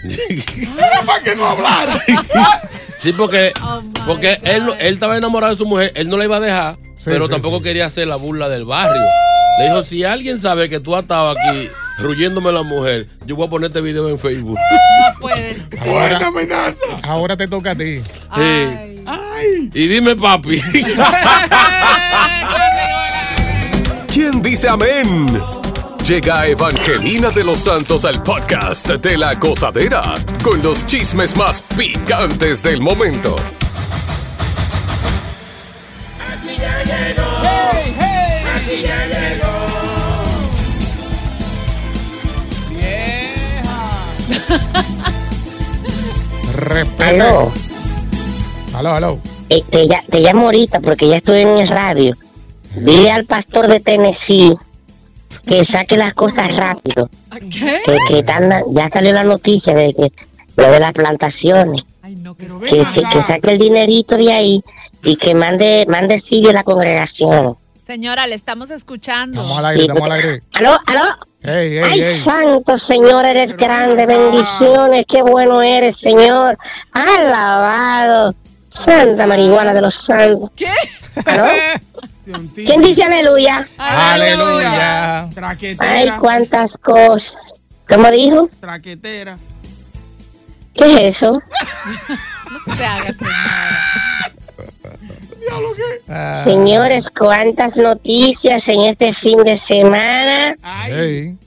¿Para 1.05 1.21
que 1.24 1.35
no 1.35 1.45
hablara? 1.45 1.91
Sí, 2.97 3.12
porque, 3.12 3.51
Oh 3.62 3.81
porque 4.07 4.39
él, 4.43 4.63
él 4.79 4.93
estaba 4.93 5.17
enamorado 5.17 5.51
de 5.53 5.57
su 5.57 5.65
mujer, 5.65 5.91
él 5.95 6.07
no 6.09 6.17
la 6.17 6.24
iba 6.25 6.38
a 6.38 6.39
dejar, 6.39 6.75
Sí, 6.95 7.09
pero 7.09 7.25
sí, 7.25 7.31
tampoco 7.33 7.57
sí. 7.57 7.63
quería 7.63 7.85
hacer 7.88 8.07
la 8.07 8.15
burla 8.15 8.47
del 8.50 8.65
barrio. 8.65 9.01
Le 9.59 9.65
dijo, 9.65 9.83
si 9.83 10.03
alguien 10.03 10.39
sabe 10.39 10.69
que 10.69 10.79
tú 10.79 10.95
has 10.95 11.01
estado 11.03 11.31
aquí 11.38 11.67
ruyéndome 11.99 12.51
la 12.51 12.63
mujer, 12.63 13.07
yo 13.25 13.35
voy 13.35 13.47
a 13.47 13.49
poner 13.49 13.67
este 13.67 13.81
video 13.81 14.09
en 14.09 14.19
Facebook. 14.19 14.57
No 14.57 15.19
puede 15.19 15.55
ser. 15.55 15.79
Buena 15.79 16.15
Ahora, 16.15 16.27
amenaza. 16.27 16.85
ahora 17.03 17.37
te 17.37 17.47
toca 17.47 17.71
a 17.71 17.75
ti. 17.75 18.01
Ay. 18.29 19.03
Ay. 19.05 19.69
Y 19.73 19.87
dime, 19.87 20.15
papi. 20.15 20.61
¿Quién 24.13 24.41
dice 24.41 24.69
amén? 24.69 25.27
Llega 26.07 26.45
Evangelina 26.45 27.29
de 27.31 27.43
los 27.43 27.59
Santos 27.59 28.05
al 28.05 28.21
podcast 28.23 28.87
de 28.89 29.17
la 29.17 29.33
gozadera 29.33 30.03
con 30.43 30.61
los 30.61 30.85
chismes 30.85 31.35
más 31.35 31.61
picantes 31.75 32.61
del 32.61 32.79
momento. 32.79 33.35
Respete. 46.65 47.03
Aló, 47.22 47.51
Aló, 48.75 48.89
aló. 48.89 49.19
eh, 49.50 49.63
te, 49.69 49.88
ya- 49.88 50.03
te 50.10 50.19
llamo 50.19 50.45
ahorita 50.45 50.79
porque 50.79 51.07
ya 51.07 51.17
estoy 51.17 51.41
en 51.41 51.50
el 51.60 51.67
radio. 51.67 52.15
Dile 52.75 53.12
al 53.12 53.25
pastor 53.25 53.67
de 53.67 53.79
Tennessee 53.79 54.53
que 55.48 55.65
saque 55.65 55.95
las 55.98 56.13
cosas 56.13 56.55
rápido. 56.55 57.10
¿Qué? 57.39 57.81
Que, 57.86 57.98
que 58.10 58.25
ya 58.74 58.89
salió 58.91 59.13
la 59.13 59.24
noticia 59.24 59.74
de 59.74 59.93
que 59.93 60.12
lo 60.57 60.72
de 60.72 60.79
las 60.79 60.91
plantaciones. 60.93 61.84
Ay, 62.01 62.15
no, 62.15 62.36
que. 62.36 62.48
Que, 62.48 62.84
saque 63.27 63.51
el 63.51 63.60
dinerito 63.60 64.17
de 64.17 64.34
ahí 64.34 64.63
y 65.03 65.15
que 65.17 65.34
mande 65.36 65.86
mande 65.88 66.22
sigue 66.27 66.50
a 66.50 66.53
la 66.53 66.63
congregación. 66.63 67.57
Señora, 67.86 68.25
le 68.27 68.36
estamos 68.36 68.72
escuchando. 68.72 69.39
Estamos 69.41 69.60
al 69.60 69.65
aire, 69.67 69.81
estamos 69.84 70.03
al 70.03 70.12
aire. 70.13 70.41
¿Aló, 70.53 70.72
aló? 70.88 71.01
Ey, 71.45 71.77
ey, 71.77 71.83
Ay, 71.83 72.23
santo 72.23 72.79
Señor, 72.79 73.25
eres 73.25 73.55
grande, 73.55 74.05
bendiciones, 74.05 75.05
qué 75.07 75.21
bueno 75.21 75.61
eres, 75.61 75.95
Señor. 75.99 76.57
Alabado. 76.91 78.33
Santa 78.85 79.25
marihuana 79.27 79.73
de 79.73 79.81
los 79.81 79.93
santos. 80.05 80.51
¿Qué? 80.55 80.67
¿Quién 82.55 82.81
dice 82.81 83.03
aleluya? 83.03 83.67
Aleluya. 83.77 85.23
Ay, 85.23 85.29
Traquetera. 85.33 86.17
cuántas 86.19 86.71
cosas. 86.81 87.31
¿Cómo 87.87 88.09
dijo? 88.11 88.49
Traquetera. 88.59 89.37
¿Qué 90.73 91.09
es 91.09 91.15
eso? 91.17 91.41
No 92.67 92.73
se 92.75 92.85
haga, 92.85 93.11
señora. 93.11 94.14
Ah, 96.09 96.41
Señores, 96.45 97.05
cuántas 97.17 97.75
noticias 97.75 98.63
en 98.67 98.81
este 98.81 99.13
fin 99.15 99.37
de 99.43 99.59
semana. 99.67 100.55
Ay. 100.61 101.37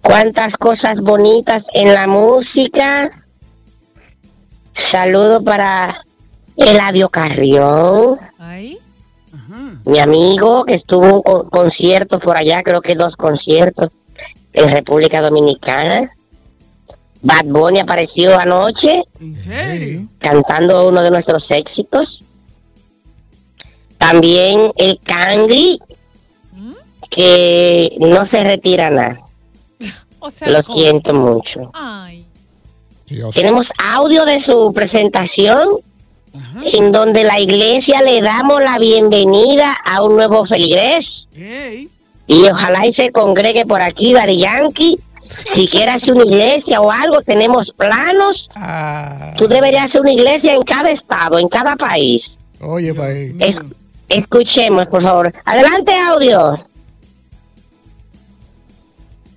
Cuántas 0.00 0.54
cosas 0.56 1.00
bonitas 1.00 1.64
en 1.74 1.94
la 1.94 2.06
música. 2.06 3.10
Saludo 4.90 5.42
para 5.42 6.02
Eladio 6.56 7.08
Carrión, 7.08 8.18
Ay. 8.38 8.78
Ajá. 9.32 9.74
mi 9.84 9.98
amigo, 9.98 10.64
que 10.64 10.74
estuvo 10.74 11.04
en 11.04 11.14
un 11.14 11.22
co- 11.22 11.48
concierto 11.50 12.18
por 12.18 12.36
allá, 12.36 12.62
creo 12.62 12.80
que 12.80 12.94
dos 12.94 13.14
conciertos 13.16 13.90
en 14.52 14.70
República 14.70 15.20
Dominicana. 15.20 16.10
Bad 17.24 17.44
Bunny 17.46 17.78
apareció 17.78 18.36
anoche 18.36 19.04
¿En 19.20 19.38
serio? 19.38 20.08
cantando 20.18 20.88
uno 20.88 21.02
de 21.02 21.10
nuestros 21.10 21.48
éxitos. 21.50 22.24
También 24.06 24.72
el 24.76 24.98
Cangri, 25.04 25.78
¿Mm? 26.52 26.72
que 27.10 27.96
no 28.00 28.26
se 28.26 28.42
retira 28.42 28.90
nada. 28.90 29.20
O 30.18 30.28
sea, 30.30 30.48
Lo 30.50 30.62
¿cómo? 30.62 30.78
siento 30.78 31.14
mucho. 31.14 31.70
Ay. 31.72 32.26
Dios. 33.06 33.34
Tenemos 33.34 33.66
audio 33.82 34.24
de 34.24 34.40
su 34.44 34.72
presentación 34.72 35.68
en 36.64 36.92
donde 36.92 37.24
la 37.24 37.38
iglesia 37.40 38.00
le 38.02 38.22
damos 38.22 38.62
la 38.62 38.78
bienvenida 38.78 39.76
a 39.84 40.02
un 40.02 40.14
nuevo 40.16 40.46
feligrés 40.46 41.26
y 41.34 42.42
ojalá 42.50 42.86
y 42.86 42.94
se 42.94 43.10
congregue 43.12 43.66
por 43.66 43.82
aquí 43.82 44.12
Dari 44.14 44.38
Yankee. 44.38 44.96
Si 45.54 45.66
quiere 45.72 45.90
hacer 45.92 46.12
una 46.14 46.24
iglesia 46.24 46.80
o 46.80 46.90
algo, 46.90 47.20
tenemos 47.22 47.70
planos. 47.76 48.48
Ah, 48.54 49.34
Tú 49.36 49.46
deberías 49.48 49.86
hacer 49.88 50.00
una 50.02 50.12
iglesia 50.12 50.54
en 50.54 50.62
cada 50.62 50.90
estado, 50.90 51.38
en 51.38 51.48
cada 51.48 51.74
país. 51.76 52.22
oye, 52.60 52.94
país. 52.94 53.34
Es- 53.40 53.56
escuchemos, 54.12 54.86
por 54.86 55.02
favor. 55.02 55.32
Adelante, 55.44 55.92
audio. 55.98 56.58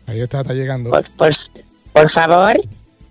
Ahí 0.08 0.22
está, 0.22 0.42
está 0.42 0.54
llegando. 0.54 0.90
Por, 0.92 1.10
por, 1.12 1.32
por 1.94 2.12
favor, 2.12 2.54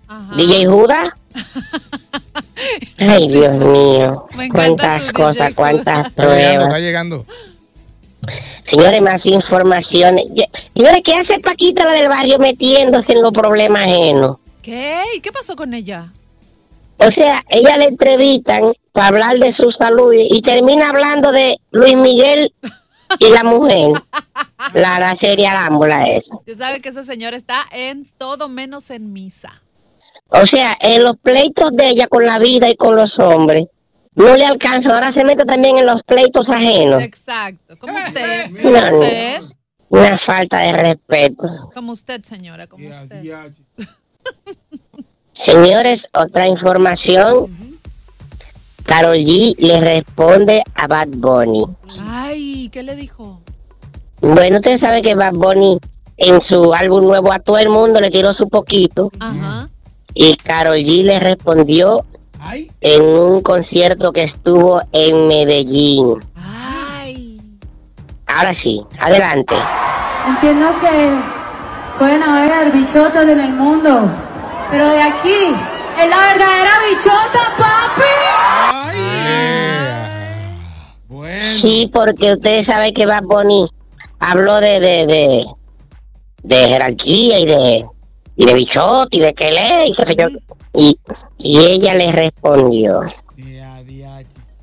Ajá. 0.07 0.35
DJ 0.35 0.65
Judas. 0.65 1.09
Ay, 2.97 3.27
Dios 3.27 3.53
mío. 3.57 4.27
Cuántas 4.51 5.11
cosas, 5.11 5.47
DJ 5.49 5.55
cuántas 5.55 6.07
Está 6.07 6.23
llegando, 6.23 6.35
pruebas. 6.45 6.63
está 6.67 6.79
llegando. 6.79 7.25
Señores, 8.71 9.01
más 9.01 9.25
información. 9.25 10.15
Señores, 10.73 11.01
¿qué 11.03 11.13
hace 11.13 11.39
Paquita 11.39 11.85
la 11.85 11.91
del 11.91 12.07
barrio 12.07 12.39
metiéndose 12.39 13.11
en 13.13 13.21
los 13.21 13.31
problemas 13.33 13.83
ajenos? 13.83 14.37
¿Qué? 14.61 15.03
¿Y 15.15 15.19
qué 15.19 15.31
pasó 15.31 15.55
con 15.55 15.73
ella? 15.73 16.11
O 16.97 17.07
sea, 17.11 17.43
ella 17.49 17.77
le 17.77 17.85
entrevistan 17.85 18.73
para 18.95 19.07
hablar 19.09 19.37
de 19.39 19.53
su 19.53 19.71
salud 19.71 20.13
y, 20.17 20.41
termina 20.41 20.89
hablando 20.89 21.33
de 21.33 21.57
Luis 21.71 21.97
Miguel 21.97 22.53
y 23.19 23.29
la 23.29 23.43
mujer. 23.43 23.91
La, 24.73 24.99
la 24.99 25.15
serie 25.21 25.47
Arámbula 25.47 26.05
esa. 26.07 26.35
Usted 26.37 26.57
sabe 26.57 26.81
que 26.81 26.89
esa 26.89 27.03
señora 27.03 27.37
está 27.37 27.65
en 27.71 28.09
todo 28.17 28.49
menos 28.49 28.89
en 28.89 29.13
misa. 29.13 29.61
O 30.29 30.45
sea, 30.47 30.75
en 30.79 31.03
los 31.03 31.17
pleitos 31.17 31.71
de 31.73 31.89
ella 31.89 32.07
con 32.07 32.25
la 32.25 32.39
vida 32.39 32.67
y 32.67 32.75
con 32.75 32.95
los 32.95 33.19
hombres, 33.19 33.67
no 34.15 34.35
le 34.35 34.43
alcanza. 34.43 34.89
Ahora 34.93 35.13
se 35.13 35.23
mete 35.23 35.45
también 35.45 35.77
en 35.77 35.85
los 35.85 36.01
pleitos 36.03 36.49
ajenos. 36.49 37.03
Exacto. 37.03 37.77
Como 37.77 37.93
usted. 37.95 38.49
No, 38.49 38.61
Como 38.63 38.79
no. 38.79 38.87
usted. 38.87 39.41
Una 39.89 40.19
falta 40.25 40.59
de 40.59 40.73
respeto. 40.73 41.47
Como 41.73 41.91
usted, 41.91 42.23
señora. 42.23 42.65
Como 42.65 42.89
usted. 42.89 43.51
Señores, 45.45 46.01
otra 46.13 46.47
información. 46.47 47.74
Carol 48.85 49.17
G 49.17 49.55
le 49.57 49.81
responde 49.81 50.63
a 50.75 50.87
Bad 50.87 51.07
Bunny. 51.15 51.65
Ay, 52.07 52.69
¿qué 52.71 52.83
le 52.83 52.95
dijo? 52.95 53.41
Bueno, 54.21 54.57
ustedes 54.57 54.79
saben 54.79 55.03
que 55.03 55.15
Bad 55.15 55.33
Bunny 55.33 55.77
en 56.17 56.41
su 56.41 56.73
álbum 56.73 57.05
nuevo 57.05 57.33
a 57.33 57.39
todo 57.39 57.57
el 57.57 57.69
mundo 57.69 57.99
le 57.99 58.09
tiró 58.09 58.33
su 58.33 58.47
poquito 58.47 59.11
Ajá. 59.19 59.69
y 60.13 60.35
Carol 60.37 60.77
G 60.77 61.03
le 61.03 61.19
respondió 61.19 62.05
en 62.79 63.03
un 63.03 63.41
concierto 63.41 64.11
que 64.13 64.23
estuvo 64.25 64.79
en 64.91 65.27
Medellín. 65.27 66.19
Ahora 68.27 68.53
sí, 68.53 68.81
adelante. 68.99 69.55
Entiendo 70.27 70.67
que 70.81 71.09
pueden 71.97 72.21
haber 72.21 72.71
bichotas 72.71 73.27
en 73.27 73.39
el 73.39 73.53
mundo, 73.53 74.09
pero 74.69 74.89
de 74.89 75.01
aquí 75.01 75.55
es 75.99 76.09
la 76.09 76.17
verdadera 76.33 76.71
bichota, 76.89 77.39
papi. 77.57 78.74
Sí, 81.61 81.89
porque 81.93 82.33
ustedes 82.33 82.67
saben 82.67 82.93
que 82.93 83.05
Bad 83.05 83.23
Bunny 83.23 83.69
habló 84.19 84.59
de, 84.59 84.79
de, 84.79 85.05
de, 85.07 85.45
de 86.43 86.55
jerarquía 86.55 87.39
y 87.39 87.45
de, 87.45 87.85
y 88.35 88.45
de 88.45 88.53
bichot 88.53 89.07
y 89.11 89.19
de 89.19 89.33
que 89.33 89.51
lee 89.51 89.91
y 89.91 89.95
qué 89.95 90.05
sé 90.05 90.15
yo. 90.15 90.27
Y, 90.73 90.99
y 91.37 91.57
ella 91.59 91.95
le 91.95 92.11
respondió. 92.11 93.01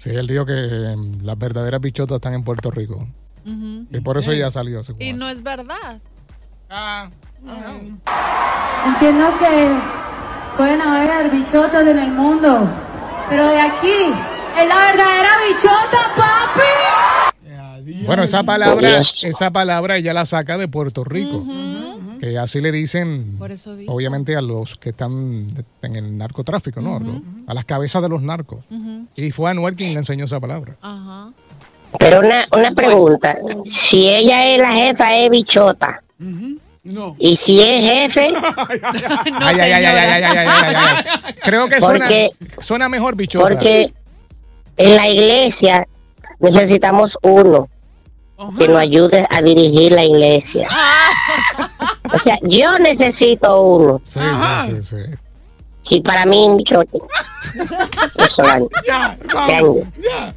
Sí, 0.02 0.10
él 0.10 0.26
dijo 0.26 0.44
que 0.44 0.94
mm, 0.96 1.24
las 1.24 1.38
verdaderas 1.38 1.80
bichotas 1.80 2.16
están 2.16 2.34
en 2.34 2.42
Puerto 2.42 2.72
Rico. 2.72 3.06
Y 3.44 4.00
por 4.00 4.18
eso 4.18 4.32
ella 4.32 4.50
salió. 4.50 4.82
Y 4.98 5.12
no 5.12 5.28
es 5.28 5.42
verdad. 5.42 6.00
Ah. 6.68 7.08
Entiendo 8.86 9.26
que 9.38 9.68
pueden 10.56 10.80
haber 10.80 11.30
bichotas 11.30 11.86
en 11.86 11.98
el 11.98 12.10
mundo, 12.10 12.68
pero 13.28 13.46
de 13.46 13.60
aquí 13.60 14.12
es 14.58 14.68
la 14.68 14.80
verdadera 14.90 15.30
bichota. 15.48 15.71
Bueno, 18.12 18.24
esa 18.24 18.42
palabra, 18.42 19.02
esa 19.22 19.50
palabra 19.50 19.96
ella 19.96 20.12
la 20.12 20.26
saca 20.26 20.58
de 20.58 20.68
Puerto 20.68 21.02
Rico. 21.02 21.42
Que 22.20 22.38
así 22.38 22.60
le 22.60 22.70
dicen, 22.70 23.38
obviamente, 23.88 24.36
a 24.36 24.42
los 24.42 24.76
que 24.76 24.90
están 24.90 25.64
en 25.82 25.96
el 25.96 26.18
narcotráfico, 26.18 26.80
¿no? 26.82 27.00
A 27.46 27.54
las 27.54 27.64
cabezas 27.64 28.02
de 28.02 28.10
los 28.10 28.20
narcos. 28.22 28.64
Y 29.16 29.30
fue 29.30 29.50
Anuel 29.50 29.76
quien 29.76 29.94
le 29.94 30.00
enseñó 30.00 30.26
esa 30.26 30.38
palabra. 30.40 30.76
Pero 31.98 32.20
una, 32.20 32.46
una 32.52 32.70
pregunta. 32.72 33.36
Si 33.90 34.08
ella 34.08 34.46
es 34.46 34.58
la 34.60 34.72
jefa, 34.72 35.16
es 35.16 35.30
bichota. 35.30 36.02
No. 36.84 37.16
Y 37.18 37.38
si 37.46 37.60
es 37.60 37.88
jefe. 37.88 38.32
ay, 39.40 39.60
Creo 41.44 41.68
que 41.68 41.78
suena, 41.78 42.08
suena 42.60 42.88
mejor 42.88 43.16
bichota. 43.16 43.48
Porque 43.48 43.92
en 44.76 44.96
la 44.96 45.08
iglesia 45.08 45.86
necesitamos 46.40 47.16
uno 47.22 47.68
que 48.58 48.68
nos 48.68 48.78
ayude 48.78 49.26
a 49.30 49.42
dirigir 49.42 49.92
la 49.92 50.04
iglesia. 50.04 50.68
O 52.12 52.18
sea, 52.18 52.38
yo 52.42 52.78
necesito 52.78 53.62
uno. 53.62 54.00
Sí, 54.04 54.20
sí, 54.20 54.72
sí, 54.72 54.82
sí. 54.82 55.16
Y 55.90 56.00
para 56.00 56.24
mí, 56.26 56.44
un 56.46 56.56
bichote. 56.58 56.98
Eso 58.16 58.42
va. 58.42 58.58
Ya, 58.86 59.16
ya. 59.48 60.34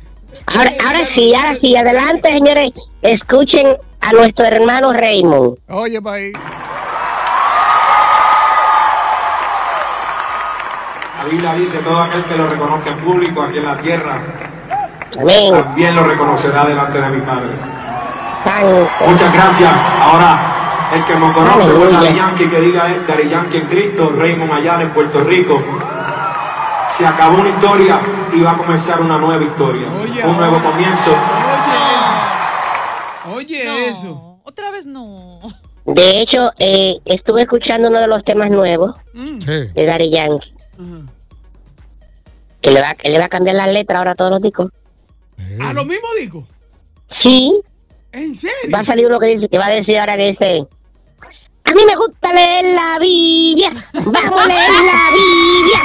Ahora, 0.47 0.71
ahora 0.85 1.07
sí, 1.15 1.33
ahora 1.33 1.55
sí, 1.59 1.75
adelante, 1.75 2.31
señores. 2.31 2.71
Escuchen 3.01 3.77
a 4.01 4.11
nuestro 4.11 4.45
hermano 4.45 4.93
Raymond. 4.93 5.57
Oye, 5.69 6.01
país. 6.01 6.33
La 11.17 11.23
Biblia 11.31 11.53
dice, 11.53 11.79
todo 11.79 12.03
aquel 12.03 12.23
que 12.25 12.35
lo 12.35 12.47
reconozca 12.47 12.91
en 12.91 12.99
público 12.99 13.41
aquí 13.41 13.57
en 13.57 13.65
la 13.65 13.77
tierra, 13.77 14.21
Amén. 15.19 15.53
también 15.53 15.95
lo 15.95 16.03
reconocerá 16.03 16.65
delante 16.65 17.01
de 17.01 17.09
mi 17.09 17.21
Padre. 17.21 17.74
Santo. 18.45 18.89
Muchas 19.07 19.33
gracias. 19.33 19.71
Ahora, 20.01 20.89
el 20.93 21.03
que 21.03 21.15
me 21.15 21.33
conoce 21.33 21.69
Aleluya. 21.71 21.99
Dari 21.99 22.15
Yankee, 22.15 22.49
que 22.49 22.61
diga 22.61 22.91
es 22.91 23.05
Dari 23.07 23.29
Yankee 23.29 23.57
en 23.57 23.67
Cristo, 23.67 24.13
Raymond 24.17 24.51
Ayala 24.53 24.83
en 24.83 24.89
Puerto 24.91 25.19
Rico. 25.23 25.61
Se 26.87 27.05
acabó 27.05 27.39
una 27.39 27.49
historia 27.49 27.99
y 28.31 28.41
va 28.41 28.51
a 28.51 28.57
comenzar 28.57 29.01
una 29.01 29.17
nueva 29.17 29.43
historia. 29.43 29.87
un 30.23 30.37
nuevo 30.37 30.59
comienzo. 30.59 31.11
Oye, 33.33 33.87
eso. 33.89 34.39
Otra 34.43 34.71
vez 34.71 34.85
no. 34.85 35.39
De 35.85 36.21
hecho, 36.21 36.51
eh, 36.59 36.99
estuve 37.05 37.41
escuchando 37.41 37.89
uno 37.89 37.99
de 37.99 38.07
los 38.07 38.23
temas 38.23 38.49
nuevos 38.51 38.95
Sí. 39.13 39.69
de 39.73 39.85
Daddy 39.85 40.11
Yankee. 40.11 40.53
Que 42.61 42.71
le, 42.71 42.81
va, 42.81 42.95
que 42.95 43.09
le 43.11 43.19
va 43.19 43.25
a 43.25 43.29
cambiar 43.29 43.55
la 43.57 43.67
letra 43.67 43.99
ahora 43.99 44.11
a 44.11 44.15
todos 44.15 44.31
los 44.31 44.41
discos. 44.41 44.71
A 45.61 45.73
lo 45.73 45.85
mismo 45.85 46.07
digo. 46.19 46.47
Sí. 47.21 47.61
¿En 48.15 48.33
serio? 48.33 48.71
Va 48.73 48.79
a 48.79 48.85
salir 48.85 49.05
uno 49.07 49.19
que 49.19 49.27
dice, 49.27 49.49
que 49.49 49.57
va 49.57 49.65
a 49.65 49.71
decir 49.71 49.97
ahora 49.97 50.15
que 50.15 50.27
dice. 50.29 50.65
A 51.65 51.71
mí 51.71 51.81
me 51.85 51.95
gusta 51.97 52.31
leer 52.31 52.63
la 52.73 52.97
Biblia. 52.97 53.71
Vamos 53.93 54.41
a 54.43 54.47
leer 54.47 54.69
la 54.69 55.11
Biblia. 55.11 55.79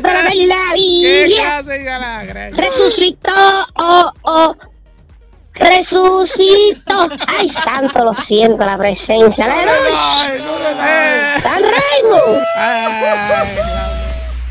Vamos 0.00 0.04
a 0.04 0.34
leer 0.34 0.48
la 0.48 0.72
¿Qué 0.72 1.26
Biblia. 1.26 1.62
Resucitó, 2.52 3.66
oh, 3.76 4.12
oh. 4.22 4.56
Resucitó. 5.54 7.08
Ay, 7.26 7.50
santo, 7.50 8.04
lo 8.04 8.14
siento, 8.24 8.64
la 8.64 8.78
presencia. 8.78 9.44
¡Aleluya! 9.44 11.40
¡San 11.42 11.62
Raymond! 11.62 12.42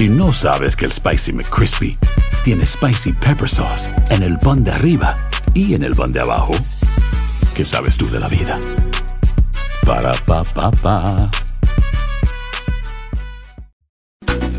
Si 0.00 0.08
no 0.08 0.32
sabes 0.32 0.76
que 0.76 0.86
el 0.86 0.92
Spicy 0.92 1.32
McCrispy 1.32 1.98
tiene 2.42 2.64
Spicy 2.64 3.12
Pepper 3.12 3.48
Sauce 3.48 3.90
en 4.08 4.22
el 4.22 4.38
pan 4.38 4.64
de 4.64 4.70
arriba 4.70 5.14
y 5.52 5.74
en 5.74 5.82
el 5.82 5.94
pan 5.94 6.10
de 6.12 6.20
abajo, 6.20 6.52
¿qué 7.54 7.66
sabes 7.66 7.98
tú 7.98 8.08
de 8.08 8.18
la 8.18 8.28
vida? 8.28 8.58
Para, 9.84 10.12
pa, 10.24 10.42
pa, 10.42 10.70
pa. 10.70 11.30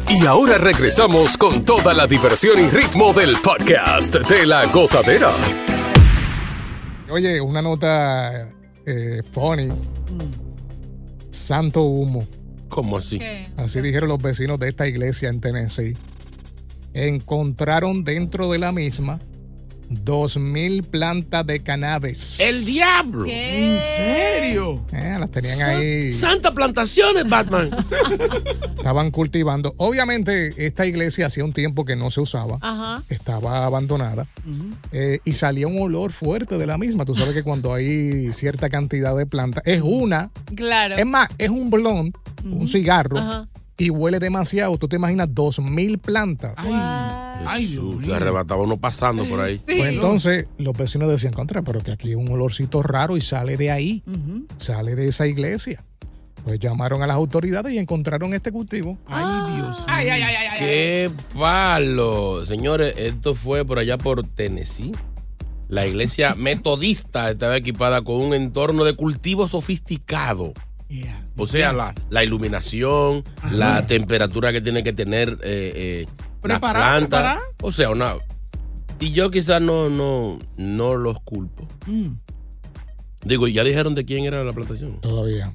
Y 0.10 0.26
ahora 0.26 0.60
regresamos 0.60 1.38
con 1.38 1.66
toda 1.66 1.94
la 1.94 2.06
diversión 2.06 2.60
y 2.60 2.70
ritmo 2.70 3.14
del 3.14 3.36
podcast 3.42 4.14
de 4.14 4.46
la 4.46 4.66
gozadera. 4.68 5.32
Oye, 7.10 7.42
una 7.42 7.62
nota 7.62 8.48
eh, 8.86 9.24
funny. 9.32 9.70
Santo 11.32 11.82
humo. 11.82 12.28
¿Cómo 12.72 12.98
así? 12.98 13.20
Así 13.58 13.82
dijeron 13.82 14.10
los 14.10 14.22
vecinos 14.22 14.58
de 14.58 14.70
esta 14.70 14.88
iglesia 14.88 15.30
en 15.30 15.42
Tennessee. 15.42 15.96
Encontraron 16.94 18.04
dentro 18.04 18.50
de 18.50 18.60
la 18.60 18.72
misma 18.72 19.20
dos 19.92 20.38
mil 20.38 20.84
plantas 20.84 21.46
de 21.46 21.62
cannabis. 21.62 22.40
¡El 22.40 22.66
diablo! 22.66 23.26
¿En 23.28 23.80
serio? 23.82 24.84
Eh, 24.94 25.18
las 25.20 25.30
tenían 25.32 25.62
ahí. 25.62 26.12
Santa 26.14 26.52
plantaciones, 26.52 27.28
Batman. 27.28 27.70
Estaban 28.78 29.12
cultivando. 29.12 29.74
Obviamente, 29.78 30.54
esta 30.66 30.86
iglesia 30.86 31.28
hacía 31.28 31.44
un 31.46 31.54
tiempo 31.54 31.86
que 31.86 31.96
no 31.96 32.10
se 32.12 32.22
usaba. 32.22 32.58
Ajá. 32.62 33.04
Estaba 33.10 33.66
abandonada. 33.66 34.28
eh, 34.92 35.20
y 35.26 35.34
salía 35.34 35.68
un 35.68 35.80
olor 35.82 36.12
fuerte 36.12 36.58
de 36.58 36.66
la 36.66 36.78
misma. 36.78 37.06
Tú 37.06 37.16
sabes 37.16 37.34
que 37.34 37.44
cuando 37.44 37.74
hay 37.74 38.32
cierta 38.34 38.70
cantidad 38.70 39.16
de 39.16 39.26
plantas, 39.26 39.64
es 39.66 39.82
una. 39.84 40.32
Claro. 40.56 40.96
Es 40.96 41.06
más, 41.06 41.28
es 41.38 41.50
un 41.50 41.70
blond, 41.70 42.16
un 42.44 42.68
cigarro. 42.68 43.18
Ajá. 43.18 43.48
Y 43.78 43.90
huele 43.90 44.20
demasiado. 44.20 44.78
Tú 44.78 44.88
te 44.88 44.96
imaginas 44.98 45.28
dos 45.32 45.60
mil 45.60 45.98
plantas. 45.98 46.54
Jesús, 47.50 48.06
se 48.06 48.14
arrebataba 48.14 48.64
uno 48.64 48.78
pasando 48.78 49.26
por 49.26 49.40
ahí. 49.40 49.60
Pues 49.66 49.86
entonces 49.86 50.48
los 50.58 50.74
vecinos 50.74 51.10
decían, 51.10 51.34
contra, 51.34 51.62
pero 51.62 51.82
que 51.82 51.92
aquí 51.92 52.10
hay 52.10 52.16
un 52.16 52.30
olorcito 52.30 52.82
raro 52.84 53.18
y 53.18 53.22
sale 53.22 53.58
de 53.58 53.72
ahí, 53.72 54.04
sale 54.58 54.96
de 54.96 55.08
esa 55.08 55.28
iglesia. 55.28 55.84
Pues 56.44 56.60
llamaron 56.60 57.04
a 57.04 57.08
las 57.08 57.16
autoridades 57.16 57.72
y 57.74 57.78
encontraron 57.78 58.34
este 58.34 58.52
cultivo. 58.52 58.98
Ay, 59.06 59.56
Dios. 59.56 59.78
Ay, 59.88 60.10
ay, 60.10 60.22
ay, 60.24 60.36
ay, 60.36 60.48
ay. 60.52 60.60
¡Qué 60.60 61.12
palo! 61.38 62.46
Señores, 62.46 62.96
esto 62.98 63.36
fue 63.36 63.64
por 63.64 63.78
allá 63.78 63.98
por 63.98 64.26
Tennessee. 64.26 64.92
La 65.68 65.86
iglesia 65.86 66.34
metodista 66.38 67.30
estaba 67.30 67.58
equipada 67.58 68.02
con 68.02 68.16
un 68.16 68.34
entorno 68.34 68.84
de 68.84 68.96
cultivo 68.96 69.48
sofisticado. 69.48 70.54
O 71.38 71.48
sea, 71.48 71.72
la, 71.72 71.96
la 72.10 72.24
iluminación, 72.24 73.24
la 73.50 73.86
temperatura 73.86 74.52
que 74.52 74.60
tiene 74.60 74.84
que 74.84 74.92
tener 74.94 75.38
eh, 75.44 76.06
eh, 76.06 76.08
preparado. 76.42 77.40
O 77.62 77.72
sea, 77.72 77.90
una. 77.90 78.16
Y 79.00 79.14
yo 79.14 79.32
quizás 79.32 79.62
no, 79.62 79.90
no, 79.90 80.40
no 80.58 80.96
los 80.96 81.20
culpo. 81.22 81.68
Mm. 81.88 82.14
Digo, 83.24 83.48
¿ya 83.48 83.64
dijeron 83.64 83.96
de 83.96 84.06
quién 84.06 84.26
era 84.26 84.44
la 84.44 84.54
plantación? 84.54 85.00
Todavía. 85.02 85.52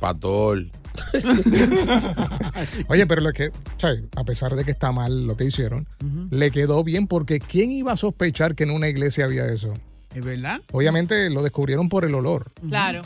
Patol. 0.00 0.70
Oye, 2.88 3.06
pero 3.06 3.20
lo 3.20 3.32
que, 3.32 3.50
¿sabes? 3.76 4.02
a 4.16 4.24
pesar 4.24 4.54
de 4.56 4.64
que 4.64 4.70
está 4.70 4.92
mal 4.92 5.26
lo 5.26 5.36
que 5.36 5.44
hicieron, 5.44 5.86
le 6.30 6.50
quedó 6.50 6.82
bien 6.84 7.06
porque 7.06 7.38
¿quién 7.38 7.70
iba 7.70 7.92
a 7.92 7.96
sospechar 7.96 8.54
que 8.54 8.64
en 8.64 8.70
una 8.70 8.88
iglesia 8.88 9.24
había 9.24 9.46
eso? 9.46 9.74
¿Es 10.14 10.24
verdad? 10.24 10.60
Obviamente 10.72 11.30
lo 11.30 11.42
descubrieron 11.42 11.88
por 11.88 12.04
el 12.04 12.14
olor. 12.14 12.50
Claro. 12.68 13.02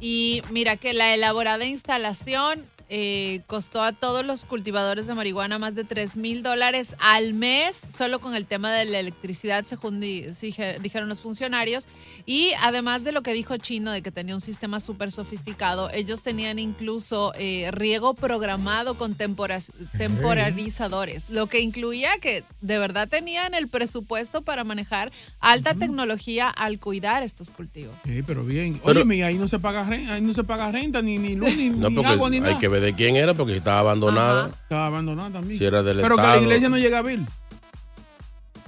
Y 0.00 0.42
mira 0.50 0.76
que 0.76 0.92
la 0.92 1.14
elaborada 1.14 1.64
instalación 1.64 2.64
eh, 2.88 3.40
costó 3.46 3.82
a 3.82 3.92
todos 3.92 4.24
los 4.24 4.44
cultivadores 4.44 5.06
de 5.06 5.14
marihuana 5.14 5.58
más 5.58 5.74
de 5.74 5.84
3 5.84 6.16
mil 6.16 6.42
dólares 6.42 6.96
al 7.00 7.34
mes, 7.34 7.80
solo 7.96 8.18
con 8.20 8.34
el 8.34 8.46
tema 8.46 8.72
de 8.72 8.84
la 8.84 8.98
electricidad, 9.00 9.64
según 9.64 10.00
di- 10.00 10.22
dije- 10.40 10.78
dijeron 10.80 11.08
los 11.08 11.20
funcionarios. 11.20 11.86
Y 12.26 12.52
además 12.62 13.04
de 13.04 13.12
lo 13.12 13.22
que 13.22 13.32
dijo 13.32 13.56
Chino, 13.58 13.90
de 13.92 14.02
que 14.02 14.10
tenía 14.10 14.34
un 14.34 14.40
sistema 14.40 14.80
súper 14.80 15.10
sofisticado, 15.12 15.90
ellos 15.90 16.22
tenían 16.22 16.58
incluso 16.58 17.32
eh, 17.36 17.70
riego 17.72 18.14
programado 18.14 18.94
con 18.96 19.14
tempora- 19.14 19.60
temporarizadores, 19.98 21.28
lo 21.30 21.46
que 21.46 21.60
incluía 21.60 22.10
que 22.20 22.44
de 22.60 22.78
verdad 22.78 23.08
tenían 23.08 23.54
el 23.54 23.68
presupuesto 23.68 24.42
para 24.42 24.64
manejar 24.64 25.12
alta 25.40 25.74
tecnología 25.74 26.48
al 26.48 26.78
cuidar 26.78 27.22
estos 27.22 27.50
cultivos. 27.50 27.94
Sí, 28.04 28.22
pero 28.22 28.44
bien. 28.44 28.80
Pero- 28.84 29.02
Oye, 29.02 29.24
ahí 29.24 29.36
no 29.38 29.48
se 29.48 29.58
paga 29.58 29.84
renta, 29.84 30.14
ahí 30.14 30.20
no 30.20 30.32
se 30.32 30.44
paga 30.44 30.70
renta, 30.72 31.02
ni, 31.02 31.18
ni 31.18 31.34
luz, 31.36 31.54
ni, 31.56 31.70
No, 31.70 31.88
ni 31.90 31.96
porque 31.96 32.10
agua, 32.10 32.30
ni 32.30 32.40
nada. 32.40 32.52
hay 32.52 32.58
que 32.58 32.68
de 32.80 32.94
quién 32.94 33.16
era, 33.16 33.34
porque 33.34 33.52
si 33.52 33.58
estaba 33.58 33.80
abandonada. 33.80 34.50
Estaba 34.62 34.86
abandonada 34.86 35.30
también. 35.30 35.58
Si 35.58 35.64
era 35.64 35.82
del 35.82 36.00
pero 36.00 36.16
que 36.16 36.22
la 36.22 36.38
iglesia 36.38 36.68
no 36.68 36.78
llega 36.78 36.98
a 36.98 37.02
Bill. 37.02 37.26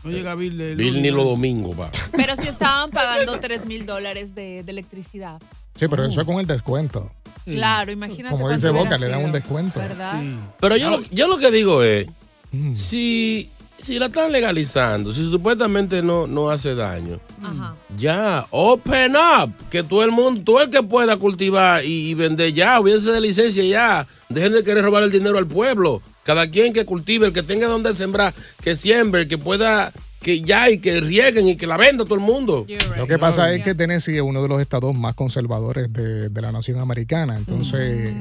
No 0.04 0.10
llega 0.10 0.32
a 0.32 0.34
Bill. 0.34 0.56
de 0.56 0.74
Bill 0.74 1.02
ni 1.02 1.10
los 1.10 1.24
domingos, 1.24 1.78
va. 1.78 1.90
Pero 2.12 2.36
sí 2.36 2.48
estaban 2.48 2.90
pagando 2.90 3.38
3 3.40 3.66
mil 3.66 3.86
dólares 3.86 4.34
de, 4.34 4.62
de 4.62 4.70
electricidad. 4.70 5.40
Sí, 5.74 5.88
pero 5.88 6.04
eso 6.04 6.20
es 6.20 6.26
con 6.26 6.38
el 6.38 6.46
descuento. 6.46 7.10
Claro, 7.44 7.92
imagínate. 7.92 8.34
Como 8.34 8.50
dice 8.50 8.70
Boca, 8.70 8.98
le 8.98 9.08
dan 9.08 9.24
un 9.24 9.32
descuento. 9.32 9.78
¿Verdad? 9.78 10.20
Pero 10.58 10.76
yo, 10.76 10.90
lo, 10.90 11.02
yo 11.02 11.28
lo 11.28 11.38
que 11.38 11.50
digo 11.50 11.82
es, 11.82 12.08
si, 12.74 13.50
si 13.80 13.98
la 13.98 14.06
están 14.06 14.32
legalizando, 14.32 15.12
si 15.12 15.28
supuestamente 15.30 16.02
no, 16.02 16.26
no 16.26 16.50
hace 16.50 16.74
daño, 16.74 17.20
Ajá. 17.42 17.74
ya, 17.96 18.46
open 18.50 19.14
up, 19.16 19.52
que 19.70 19.82
todo 19.82 20.02
el 20.04 20.10
mundo, 20.10 20.42
todo 20.44 20.62
el 20.62 20.70
que 20.70 20.82
pueda 20.82 21.16
cultivar 21.16 21.84
y, 21.84 22.10
y 22.10 22.14
vender 22.14 22.52
ya, 22.52 22.80
olvídense 22.80 23.10
de 23.10 23.20
licencia 23.20 23.62
ya, 23.64 24.06
dejen 24.28 24.52
de 24.52 24.64
querer 24.64 24.84
robar 24.84 25.02
el 25.02 25.10
dinero 25.10 25.38
al 25.38 25.46
pueblo. 25.46 26.02
Cada 26.24 26.50
quien 26.50 26.72
que 26.72 26.84
cultive, 26.84 27.26
el 27.26 27.32
que 27.32 27.44
tenga 27.44 27.68
donde 27.68 27.94
sembrar, 27.94 28.34
que 28.60 28.74
siembre, 28.74 29.22
el 29.22 29.28
que 29.28 29.38
pueda, 29.38 29.92
que 30.20 30.40
ya 30.40 30.68
y 30.68 30.78
que 30.78 31.00
rieguen 31.00 31.46
y 31.46 31.56
que 31.56 31.68
la 31.68 31.76
venda 31.76 32.02
todo 32.02 32.16
el 32.16 32.20
mundo. 32.20 32.66
Lo 32.96 33.06
que 33.06 33.16
pasa 33.16 33.52
es 33.52 33.62
que 33.62 33.76
Tennessee 33.76 34.16
es 34.16 34.22
uno 34.22 34.42
de 34.42 34.48
los 34.48 34.60
estados 34.60 34.92
más 34.92 35.14
conservadores 35.14 35.92
de, 35.92 36.28
de 36.28 36.42
la 36.42 36.50
nación 36.50 36.80
americana. 36.80 37.36
Entonces, 37.36 38.12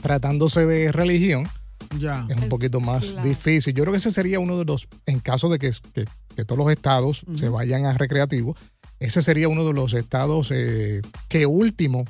tratándose 0.00 0.66
de 0.66 0.92
religión, 0.92 1.48
Ya. 1.98 2.26
es 2.28 2.36
un 2.36 2.48
poquito 2.48 2.80
más 2.80 3.22
difícil. 3.22 3.72
Yo 3.74 3.84
creo 3.84 3.92
que 3.92 3.98
ese 3.98 4.10
sería 4.10 4.40
uno 4.40 4.58
de 4.58 4.64
los, 4.64 4.88
en 5.06 5.20
caso 5.20 5.48
de 5.48 5.58
que, 5.58 5.70
que- 5.94 6.04
que 6.36 6.44
todos 6.44 6.58
los 6.58 6.70
estados 6.70 7.22
se 7.36 7.48
vayan 7.48 7.84
a 7.86 7.94
recreativo, 7.94 8.56
ese 9.00 9.22
sería 9.22 9.48
uno 9.48 9.64
de 9.64 9.72
los 9.72 9.92
estados 9.92 10.50
eh, 10.52 11.02
que 11.28 11.46
último 11.46 12.04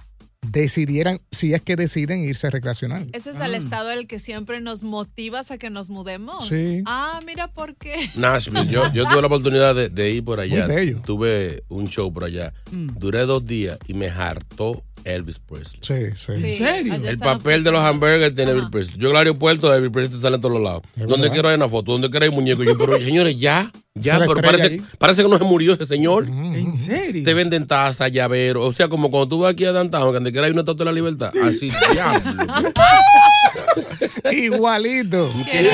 decidieran, 0.47 1.19
si 1.33 1.53
es 1.53 1.62
que 1.62 1.77
deciden 1.77 2.25
irse 2.25 2.49
recreacional. 2.51 3.09
Ese 3.12 3.31
es 3.31 3.41
el 3.41 3.55
estado 3.55 3.91
el 3.91 4.07
que 4.07 4.19
siempre 4.19 4.61
nos 4.61 4.83
motivas 4.85 5.51
a 5.51 5.59
que 5.59 5.69
nos 5.69 5.91
mudemos. 5.91 6.47
Sí. 6.49 6.83
Ah, 6.87 7.21
mira 7.27 7.49
por 7.53 7.75
qué. 7.77 7.97
Nashville, 8.17 8.67
yo, 8.69 8.93
yo 8.93 9.07
tuve 9.09 9.21
la 9.21 9.27
oportunidad 9.27 9.75
de, 9.75 9.88
de 9.88 10.11
ir 10.12 10.25
por 10.25 10.38
allá. 10.41 10.67
Muy 10.67 10.75
bello. 10.77 11.01
Tuve 11.05 11.64
un 11.69 11.88
show 11.88 12.12
por 12.12 12.25
allá. 12.25 12.53
Mm. 12.71 12.99
Duré 12.99 13.27
dos 13.27 13.45
días 13.45 13.79
y 13.87 13.95
me 13.95 14.09
hartó 14.09 14.85
Elvis 15.14 15.38
Presley. 15.38 15.81
Sí, 15.83 16.16
sí. 16.16 16.33
¿En 16.33 16.59
serio? 16.59 16.94
El 16.94 17.18
papel 17.18 17.64
de 17.64 17.73
los 17.73 17.81
hamburgers 17.81 18.35
tiene 18.35 18.53
Elvis 18.53 18.71
Presley. 18.71 18.99
Yo 18.99 19.09
en 19.09 19.12
el 19.12 19.18
aeropuerto 19.18 19.71
de 19.71 19.79
Elvis 19.79 19.92
Presley 19.92 20.21
sale 20.21 20.37
en 20.37 20.40
todos 20.40 20.61
lados. 20.61 20.83
Donde 20.97 21.31
quiera 21.31 21.51
hay 21.51 21.57
una 21.57 21.68
foto, 21.68 21.92
donde 21.92 22.11
quiera 22.11 22.27
hay 22.27 22.33
muñeco. 22.33 22.62
Y 22.62 22.66
yo, 22.66 22.77
pero 22.77 22.99
señores, 23.05 23.37
ya, 23.37 23.71
ya, 23.94 24.18
pero 24.18 24.35
parece, 24.37 25.23
que 25.23 25.29
no 25.29 25.38
se 25.38 25.44
murió 25.44 25.75
ese 25.75 25.87
señor. 25.87 26.27
¿En 26.29 26.77
serio? 26.77 27.25
Te 27.25 27.35
venden 27.35 27.66
taza, 27.66 28.09
llavero. 28.09 28.62
O 28.62 28.73
sea, 28.73 28.88
como 28.88 29.11
cuando 29.11 29.29
tú 29.29 29.40
vas 29.40 29.53
aquí 29.53 29.64
a 29.64 29.73
Downtown, 29.73 30.09
que 30.09 30.14
donde 30.14 30.33
quiera 30.33 30.47
hay 30.47 30.53
una 30.53 30.61
estatua 30.61 30.85
de 30.85 30.92
la 30.92 30.92
libertad. 30.92 31.33
Así, 31.42 31.68
diablo. 31.92 32.73
Igualito. 34.33 35.31
Qué 35.51 35.71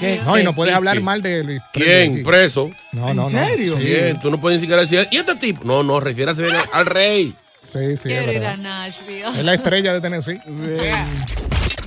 qué 0.00 0.20
No, 0.24 0.38
y 0.38 0.44
no 0.44 0.54
puedes 0.54 0.74
hablar 0.74 1.00
mal 1.00 1.22
de 1.22 1.40
Elvis. 1.40 1.60
¿Quién? 1.72 2.24
¿Preso? 2.24 2.70
No, 2.92 3.14
no, 3.14 3.30
no. 3.30 3.46
Sí. 3.46 3.72
¿Quién? 3.78 4.20
Tú 4.20 4.30
no 4.30 4.40
puedes 4.40 4.58
ni 4.58 4.62
siquiera 4.62 4.82
decir, 4.82 5.06
¿y 5.10 5.16
este 5.16 5.34
tipo? 5.36 5.64
No, 5.64 5.82
no, 5.82 6.00
refiérase 6.00 6.42
bien 6.42 6.56
al 6.72 6.86
rey. 6.86 7.34
Sí, 7.60 7.78
sí, 7.80 7.92
es 7.94 8.00
Quiero 8.02 8.32
ir 8.32 8.40
verdad. 8.40 8.54
a 8.54 8.56
Nashville. 8.56 9.24
Es 9.38 9.44
la 9.44 9.54
estrella 9.54 9.92
de 9.92 10.00
Tennessee. 10.00 10.40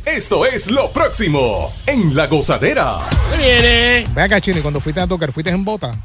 Esto 0.06 0.46
es 0.46 0.70
lo 0.70 0.92
próximo 0.92 1.74
en 1.86 2.16
La 2.16 2.28
Gozadera. 2.28 3.00
viene? 3.38 4.06
Ve 4.14 4.22
acá, 4.22 4.42
Chini, 4.42 4.62
cuando 4.62 4.80
fuiste 4.82 5.00
a 5.02 5.08
tocar, 5.08 5.32
¿fuiste 5.32 5.52
en 5.52 5.64
bota 5.64 5.96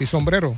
y 0.00 0.06
sombrero? 0.06 0.54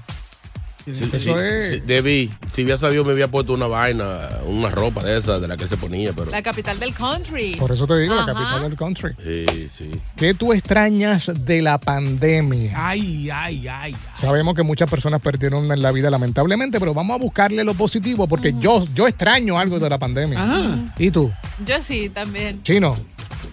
Sí, 0.86 1.04
Eso 1.12 1.18
sí, 1.18 1.30
es- 1.30 1.70
sí, 1.70 1.80
debí. 1.84 2.30
Si 2.52 2.62
hubiera 2.62 2.78
sabido, 2.78 3.04
me 3.04 3.10
había 3.12 3.26
puesto 3.28 3.52
una 3.54 3.66
vaina, 3.66 4.28
una 4.46 4.70
ropa 4.70 5.02
de 5.02 5.18
esa, 5.18 5.40
de 5.40 5.48
la 5.48 5.56
que 5.56 5.66
se 5.66 5.76
ponía, 5.76 6.12
pero. 6.12 6.30
La 6.30 6.42
capital 6.42 6.78
del 6.78 6.94
country. 6.94 7.56
Por 7.56 7.72
eso 7.72 7.86
te 7.88 7.98
digo, 7.98 8.14
Ajá. 8.14 8.26
la 8.26 8.32
capital 8.34 8.62
del 8.62 8.76
country. 8.76 9.10
Sí, 9.22 9.68
sí. 9.68 9.90
¿Qué 10.16 10.32
tú 10.34 10.52
extrañas 10.52 11.30
de 11.44 11.60
la 11.62 11.78
pandemia? 11.78 12.72
Ay, 12.76 13.28
ay, 13.30 13.66
ay. 13.68 13.96
Sabemos 14.14 14.54
que 14.54 14.62
muchas 14.62 14.88
personas 14.88 15.20
perdieron 15.20 15.66
la 15.68 15.90
vida 15.92 16.08
lamentablemente, 16.08 16.78
pero 16.78 16.94
vamos 16.94 17.14
a 17.16 17.18
buscarle 17.18 17.64
lo 17.64 17.74
positivo 17.74 18.28
porque 18.28 18.54
yo, 18.60 18.84
yo 18.94 19.08
extraño 19.08 19.58
algo 19.58 19.80
de 19.80 19.90
la 19.90 19.98
pandemia. 19.98 20.42
Ajá. 20.42 20.94
¿Y 20.98 21.10
tú, 21.10 21.32
Yo 21.66 21.82
sí, 21.82 22.08
también. 22.10 22.62
Chino? 22.62 22.94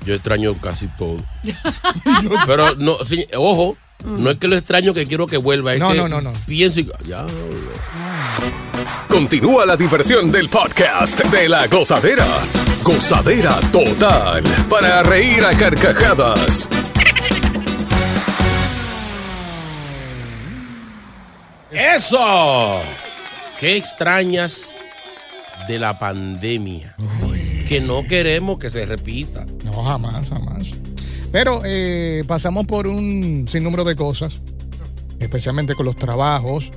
Yo 0.06 0.14
extraño 0.14 0.54
casi 0.62 0.88
todo. 1.00 1.18
pero 2.46 2.76
no, 2.76 2.98
sí, 3.06 3.26
ojo, 3.38 3.78
no 4.04 4.30
es 4.32 4.38
que 4.38 4.48
lo 4.48 4.56
extraño 4.56 4.94
que 4.94 5.06
quiero 5.08 5.28
que 5.28 5.38
vuelva. 5.38 5.74
Es 5.74 5.80
No, 5.80 5.92
que 5.92 5.98
no, 5.98 6.08
no, 6.08 6.22
no. 6.22 6.34
Pienso 6.46 6.80
y. 6.82 6.92
Ya. 7.06 7.26
Continúa 9.10 9.66
la 9.66 9.76
diversión 9.78 10.32
del 10.32 10.50
podcast 10.50 11.24
de 11.26 11.48
La 11.50 11.68
Gozadera. 11.68 12.26
Gozadera 12.84 13.60
total 13.72 14.44
para 14.70 15.04
reír 15.04 15.44
a 15.46 15.56
carcajadas. 15.56 16.68
¡Eso! 21.72 22.82
¿Qué 23.60 23.78
extrañas 23.78 24.74
de 25.68 25.80
la 25.80 25.98
pandemia? 25.98 26.96
Que 27.68 27.80
no 27.82 28.06
queremos 28.08 28.60
que 28.60 28.70
se 28.70 28.86
repita. 28.86 29.46
No, 29.64 29.84
jamás, 29.84 30.28
jamás. 30.30 30.64
Pero 31.34 31.62
eh, 31.66 32.24
pasamos 32.28 32.68
por 32.68 32.86
un 32.86 33.48
sinnúmero 33.50 33.84
de 33.84 33.96
cosas, 33.96 34.40
especialmente 35.20 35.74
con 35.74 35.88
los 35.88 35.96
trabajos. 35.96 36.70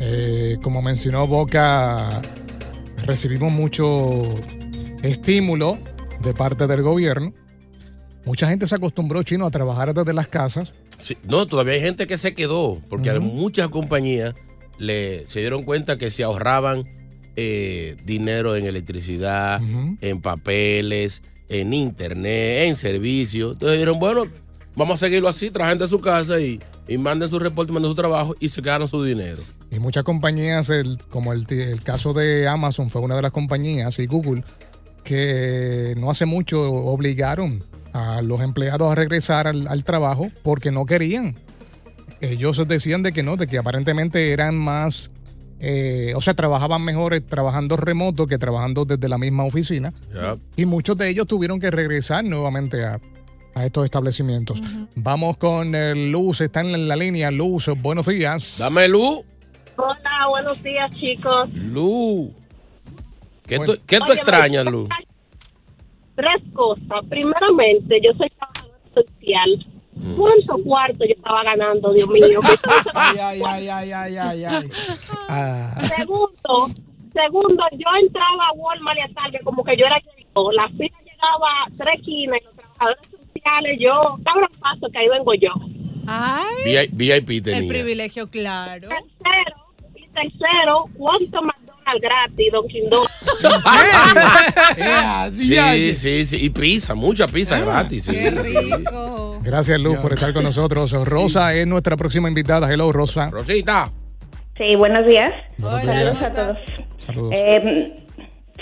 Eh, 0.00 0.56
como 0.62 0.80
mencionó 0.80 1.26
Boca, 1.26 2.22
recibimos 3.04 3.52
mucho 3.52 4.22
estímulo 5.02 5.76
de 6.22 6.32
parte 6.32 6.66
del 6.66 6.80
gobierno. 6.80 7.34
Mucha 8.24 8.48
gente 8.48 8.66
se 8.66 8.74
acostumbró, 8.74 9.22
chino, 9.22 9.44
a 9.44 9.50
trabajar 9.50 9.92
desde 9.92 10.14
las 10.14 10.28
casas. 10.28 10.72
Sí, 10.96 11.18
no, 11.28 11.46
todavía 11.46 11.74
hay 11.74 11.82
gente 11.82 12.06
que 12.06 12.16
se 12.16 12.32
quedó, 12.32 12.80
porque 12.88 13.10
Ujú. 13.10 13.20
muchas 13.20 13.68
compañías 13.68 14.34
le, 14.78 15.26
se 15.26 15.40
dieron 15.40 15.62
cuenta 15.62 15.98
que 15.98 16.10
se 16.10 16.24
ahorraban 16.24 16.84
eh, 17.36 17.96
dinero 18.06 18.56
en 18.56 18.64
electricidad, 18.64 19.60
en 20.00 20.22
papeles, 20.22 21.20
en 21.48 21.72
internet, 21.74 22.68
en 22.68 22.76
servicios. 22.76 23.52
Entonces 23.54 23.78
dijeron, 23.78 23.98
bueno, 23.98 24.24
vamos 24.76 25.02
a 25.02 25.06
seguirlo 25.06 25.28
así, 25.28 25.50
trabajen 25.50 25.78
de 25.78 25.88
su 25.88 26.00
casa 26.00 26.40
y, 26.40 26.60
y 26.88 26.98
manden 26.98 27.28
su 27.30 27.38
reporte, 27.38 27.72
manden 27.72 27.90
su 27.90 27.94
trabajo 27.96 28.34
y 28.40 28.48
se 28.48 28.62
quedaron 28.62 28.88
su 28.88 29.02
dinero. 29.02 29.42
Y 29.70 29.78
muchas 29.78 30.04
compañías, 30.04 30.70
el- 30.70 30.98
como 31.10 31.32
el, 31.32 31.46
el 31.50 31.82
caso 31.82 32.12
de 32.12 32.46
Amazon 32.48 32.90
fue 32.90 33.00
una 33.02 33.16
de 33.16 33.22
las 33.22 33.32
compañías, 33.32 33.98
y 33.98 34.06
Google, 34.06 34.44
que 35.02 35.94
no 35.98 36.10
hace 36.10 36.26
mucho 36.26 36.60
obligaron 36.72 37.62
a 37.92 38.22
los 38.22 38.40
empleados 38.40 38.90
a 38.90 38.94
regresar 38.94 39.46
al, 39.46 39.68
al 39.68 39.84
trabajo 39.84 40.30
porque 40.42 40.70
no 40.70 40.86
querían. 40.86 41.36
Ellos 42.20 42.60
decían 42.66 43.02
de 43.02 43.12
que 43.12 43.22
no, 43.22 43.36
de 43.36 43.46
que 43.46 43.58
aparentemente 43.58 44.32
eran 44.32 44.54
más, 44.56 45.10
eh, 45.66 46.12
o 46.14 46.20
sea, 46.20 46.34
trabajaban 46.34 46.84
mejor 46.84 47.14
eh, 47.14 47.22
trabajando 47.22 47.78
remoto 47.78 48.26
que 48.26 48.36
trabajando 48.36 48.84
desde 48.84 49.08
la 49.08 49.16
misma 49.16 49.44
oficina. 49.44 49.94
Y 50.56 50.66
muchos 50.66 50.98
de 50.98 51.08
ellos 51.08 51.26
tuvieron 51.26 51.58
que 51.58 51.70
regresar 51.70 52.22
nuevamente 52.22 52.84
a, 52.84 53.00
a 53.54 53.64
estos 53.64 53.86
establecimientos. 53.86 54.60
Vamos 54.94 55.38
con 55.38 55.74
eh, 55.74 55.94
Luz, 55.94 56.42
está 56.42 56.60
en 56.60 56.86
la 56.86 56.96
línea. 56.96 57.30
Luz, 57.30 57.70
buenos 57.80 58.06
días. 58.06 58.56
Dame 58.58 58.88
luz. 58.88 59.20
Hola, 59.76 60.26
buenos 60.28 60.62
días, 60.62 60.94
chicos. 60.94 61.50
Luz. 61.54 62.30
¿Qué, 63.46 63.58
tú, 63.58 63.76
qué 63.86 63.98
tú 63.98 64.04
Oye, 64.10 64.14
extrañas, 64.14 64.66
Luz? 64.66 64.88
Tres 66.14 66.42
cosas. 66.52 67.04
Primeramente, 67.08 68.00
yo 68.02 68.12
soy 68.18 68.28
trabajadora 68.30 68.78
social. 68.94 69.66
¿Cuánto 70.16 70.56
cuarto 70.64 71.04
yo 71.04 71.14
estaba 71.16 71.42
ganando, 71.44 71.92
Dios 71.92 72.08
mío? 72.08 72.40
Ay, 72.94 73.18
ay, 73.20 73.42
ay, 73.42 73.68
ay, 73.68 73.92
ay, 73.92 74.16
ay, 74.18 74.44
ay. 75.28 75.88
Segundo, 75.96 76.70
segundo, 77.12 77.62
yo 77.72 77.86
entraba 78.02 78.44
a 78.48 78.52
Walmart 78.54 78.98
y 78.98 79.02
a 79.02 79.08
Target 79.14 79.42
como 79.44 79.62
que 79.64 79.76
yo 79.76 79.84
era 79.86 79.98
yo. 80.00 80.50
La 80.52 80.68
fila 80.70 80.96
llegaba 81.04 81.48
a 81.66 81.70
tres 81.78 81.94
esquinas 82.00 82.40
y 82.40 82.44
los 82.44 82.54
trabajadores 82.56 82.98
sociales, 83.34 83.78
yo, 83.80 84.18
cabra 84.24 84.50
paso 84.60 84.88
que 84.92 84.98
ahí 84.98 85.08
vengo 85.08 85.32
yo. 85.34 85.50
Ay, 86.06 86.64
Vi- 86.64 86.88
VIP 86.92 87.30
el 87.30 87.42
tenía. 87.42 87.68
privilegio, 87.68 88.28
claro. 88.28 88.88
Tercero, 88.88 89.56
y 89.94 90.06
tercero, 90.08 90.84
¿cuánto 90.98 91.40
McDonald's 91.40 92.02
gratis, 92.02 92.52
Don 92.52 92.68
Quindón? 92.68 93.06
Sí, 95.36 95.94
sí, 95.94 96.26
sí. 96.26 96.44
Y 96.46 96.50
pizza, 96.50 96.94
mucha 96.94 97.26
pizza 97.28 97.58
gratis. 97.58 98.04
Sí, 98.04 98.12
sí. 98.14 98.70
Gracias, 99.44 99.78
Luz, 99.78 99.96
por 99.98 100.12
estar 100.12 100.32
con 100.32 100.42
nosotros. 100.50 100.92
Rosa 101.08 101.54
es 101.54 101.66
nuestra 101.66 101.96
próxima 101.96 102.28
invitada. 102.28 102.72
Hello, 102.72 102.92
Rosa. 102.92 103.30
Rosita. 103.30 103.90
Sí, 104.56 104.76
buenos 104.76 105.06
días. 105.06 105.32
Buenos 105.58 105.84
Saludos 105.84 106.18
días. 106.18 106.22
a 106.22 106.34
todos. 106.34 106.58
Saludos. 106.96 107.30
Eh, 107.34 107.92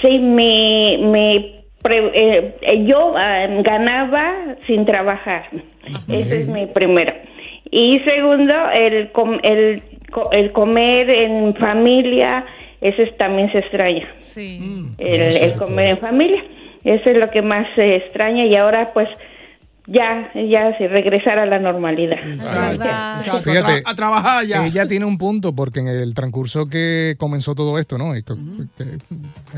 sí, 0.00 0.18
mi, 0.18 0.98
mi 0.98 1.64
pre- 1.82 2.10
eh, 2.14 2.56
eh, 2.62 2.84
yo 2.86 3.14
ah, 3.16 3.46
ganaba 3.62 4.56
sin 4.66 4.84
trabajar. 4.86 5.44
Ese 6.08 6.42
es 6.42 6.48
mi 6.48 6.66
primero. 6.66 7.12
Y 7.70 8.00
segundo, 8.00 8.54
el, 8.74 9.12
com- 9.12 9.38
el, 9.42 9.82
el 10.32 10.52
comer 10.52 11.10
en 11.10 11.54
familia, 11.56 12.44
ese 12.80 13.02
es- 13.04 13.16
también 13.18 13.52
se 13.52 13.58
extraña. 13.58 14.08
Sí. 14.18 14.60
El, 14.98 15.20
Ah, 15.22 15.26
el 15.40 15.54
comer 15.54 15.88
en 15.88 15.98
familia. 15.98 16.42
Eso 16.84 17.10
es 17.10 17.16
lo 17.16 17.30
que 17.30 17.42
más 17.42 17.66
se 17.76 17.96
extraña 17.96 18.44
y 18.46 18.56
ahora 18.56 18.92
pues 18.92 19.08
ya, 19.86 20.30
ya 20.34 20.76
se 20.78 20.88
regresar 20.88 21.38
a 21.38 21.46
la 21.46 21.58
normalidad. 21.58 22.18
Exacto, 22.26 23.40
Fíjate, 23.42 23.72
a, 23.72 23.76
tra- 23.78 23.82
a 23.84 23.94
trabajar 23.94 24.46
ya. 24.46 24.64
Ella 24.66 24.86
tiene 24.86 25.04
un 25.06 25.18
punto 25.18 25.54
porque 25.54 25.80
en 25.80 25.88
el 25.88 26.14
transcurso 26.14 26.66
que 26.68 27.16
comenzó 27.18 27.54
todo 27.54 27.78
esto, 27.78 27.98
¿no? 27.98 28.16
Y 28.16 28.22
que- 28.22 28.34
que, 28.78 28.84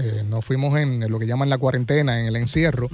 eh, 0.01 0.23
nos 0.29 0.45
fuimos 0.45 0.79
en 0.79 1.01
lo 1.11 1.19
que 1.19 1.27
llaman 1.27 1.49
la 1.51 1.59
cuarentena, 1.59 2.21
en 2.21 2.27
el 2.27 2.37
encierro, 2.37 2.89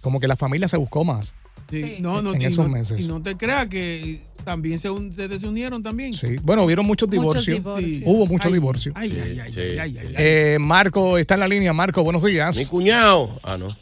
como 0.00 0.20
que 0.20 0.28
la 0.28 0.36
familia 0.36 0.68
se 0.68 0.76
buscó 0.76 1.04
más. 1.04 1.34
Sí, 1.70 1.96
No, 2.00 2.22
no, 2.22 2.32
en 2.34 2.40
esos 2.42 2.66
no- 2.66 2.72
meses. 2.72 2.98
Y 3.04 3.08
no 3.08 3.20
te 3.22 3.36
creas 3.36 3.66
que 3.66 4.22
también 4.42 4.78
se, 4.78 4.88
un- 4.88 5.14
se 5.14 5.28
desunieron 5.28 5.82
también. 5.82 6.14
Sí. 6.14 6.36
Bueno, 6.42 6.62
hubieron 6.64 6.86
muchos 6.86 7.08
Muchos 7.08 7.44
divorcios. 7.44 7.56
divorcios. 7.58 8.02
Hubo 8.06 8.26
muchos 8.26 8.46
Ay, 8.46 8.52
divorcios. 8.54 8.94
ay, 8.96 9.20
ay, 9.22 9.38
ay, 9.40 9.52
ay, 9.58 9.78
ay, 9.78 9.98
ay. 9.98 10.14
Eh, 10.16 10.56
Marco 10.58 11.18
está 11.18 11.34
en 11.34 11.40
la 11.40 11.48
línea. 11.48 11.74
Marco, 11.74 12.02
buenos 12.02 12.24
días. 12.24 12.56
Mi 12.56 12.64
cuñado. 12.64 13.38
Ah, 13.42 13.58
no. 13.58 13.76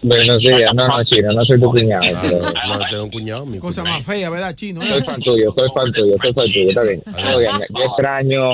Buenos 0.00 0.38
días, 0.38 0.72
no, 0.74 0.86
no, 0.86 1.04
chino, 1.04 1.32
no 1.32 1.44
soy 1.44 1.58
tu 1.60 1.70
cuñado. 1.70 2.02
Ah, 2.14 2.18
pero- 2.22 2.38
no, 2.78 2.86
tengo 2.88 3.04
un 3.04 3.10
cuñado. 3.10 3.46
Mi 3.46 3.58
Cosa 3.58 3.80
cuñado. 3.82 3.98
más 3.98 4.06
fea, 4.06 4.30
¿verdad, 4.30 4.54
chino? 4.54 4.80
Soy 4.82 5.02
fan 5.02 5.20
tuyo, 5.20 5.52
soy 5.56 5.68
fan 5.74 5.92
tuyo, 5.92 6.16
soy 6.22 6.32
fan 6.32 6.46
tuyo, 6.52 6.68
está 6.68 6.82
bien. 6.84 7.02
Oigan, 7.34 7.60
yo 7.68 7.84
extraño 7.84 8.50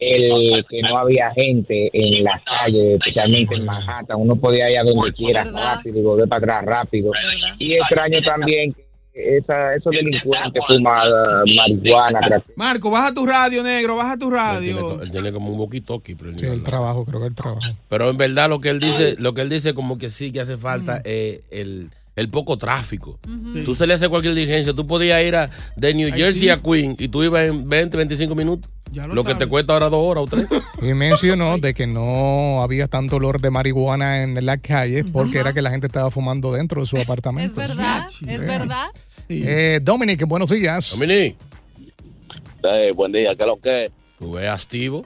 el 0.00 0.64
que 0.68 0.82
no 0.82 0.98
había 0.98 1.30
gente 1.32 1.88
en 1.92 2.24
las 2.24 2.42
calles, 2.42 2.98
especialmente 2.98 3.54
en 3.54 3.64
Manhattan. 3.64 4.16
Uno 4.20 4.34
podía 4.36 4.70
ir 4.70 4.78
a 4.78 4.82
donde 4.84 5.12
quiera 5.12 5.44
rápido 5.44 5.98
y 5.98 6.02
volver 6.02 6.28
para 6.28 6.58
atrás 6.58 6.64
rápido. 6.66 7.12
Y 7.58 7.74
extraño 7.74 8.20
también 8.22 8.72
que 8.72 8.85
esa, 9.16 9.74
esos 9.74 9.92
delincuentes 9.92 10.62
fuman 10.68 11.08
marihuana. 11.56 12.20
Marco, 12.54 12.90
baja 12.90 13.14
tu 13.14 13.24
radio, 13.26 13.62
negro, 13.62 13.96
baja 13.96 14.16
tu 14.16 14.26
Él 14.26 14.32
radio. 14.34 14.88
tiene, 14.88 15.02
él 15.04 15.10
tiene 15.10 15.32
como 15.32 15.50
un 15.50 15.72
él 15.74 16.38
Sí, 16.38 16.46
el 16.46 16.62
trabajo, 16.62 17.04
creo 17.04 17.20
que 17.20 17.26
el 17.28 17.34
trabajo. 17.34 17.60
Pero 17.88 18.10
en 18.10 18.16
verdad 18.16 18.48
lo 18.48 18.60
que 18.60 18.68
él 18.68 18.80
dice, 18.80 19.16
lo 19.18 19.32
que 19.34 19.40
él 19.42 19.48
dice 19.48 19.74
como 19.74 19.98
que 19.98 20.10
sí 20.10 20.32
que 20.32 20.40
hace 20.40 20.56
falta 20.58 21.00
eh, 21.04 21.42
el, 21.50 21.90
el 22.14 22.28
poco 22.28 22.56
tráfico. 22.58 23.18
Tú 23.64 23.74
se 23.74 23.86
le 23.86 23.94
hace 23.94 24.08
cualquier 24.08 24.34
diligencia, 24.34 24.74
tú 24.74 24.86
podías 24.86 25.22
ir 25.22 25.36
a, 25.36 25.50
de 25.76 25.94
New 25.94 26.10
Ay, 26.12 26.20
Jersey 26.20 26.42
sí. 26.42 26.50
a 26.50 26.60
Queen 26.62 26.96
y 26.98 27.08
tú 27.08 27.22
ibas 27.22 27.46
en 27.46 27.68
20, 27.68 27.96
25 27.96 28.34
minutos. 28.34 28.70
lo 28.92 29.08
Lo, 29.08 29.24
que 29.24 29.34
te 29.34 29.46
cuesta 29.46 29.72
ahora 29.72 29.88
dos 29.90 30.00
horas 30.02 30.24
o 30.24 30.26
tres. 30.26 30.46
Y 30.82 30.92
mencionó 30.94 31.58
de 31.58 31.74
que 31.74 31.86
no 31.86 32.62
había 32.62 32.86
tanto 32.86 33.16
olor 33.16 33.40
de 33.40 33.50
marihuana 33.50 34.22
en 34.22 34.44
las 34.44 34.58
calles 34.58 35.04
porque 35.12 35.38
era 35.38 35.52
que 35.52 35.62
la 35.62 35.70
gente 35.70 35.86
estaba 35.86 36.10
fumando 36.10 36.52
dentro 36.52 36.80
de 36.82 36.86
su 36.86 36.96
apartamento. 37.00 37.60
¿Es 37.60 37.68
verdad? 37.68 38.06
¿Es 38.26 38.40
verdad? 38.46 38.86
Eh, 39.28 39.80
Dominic, 39.82 40.24
buenos 40.26 40.48
días. 40.50 40.90
Dominic. 40.92 41.36
Eh, 42.62 42.90
buen 42.94 43.12
día, 43.12 43.34
¿qué 43.36 43.42
es 43.42 43.46
lo 43.46 43.56
que? 43.60 43.90
¿Tú 44.18 44.32
ves 44.32 44.48
activo? 44.48 45.04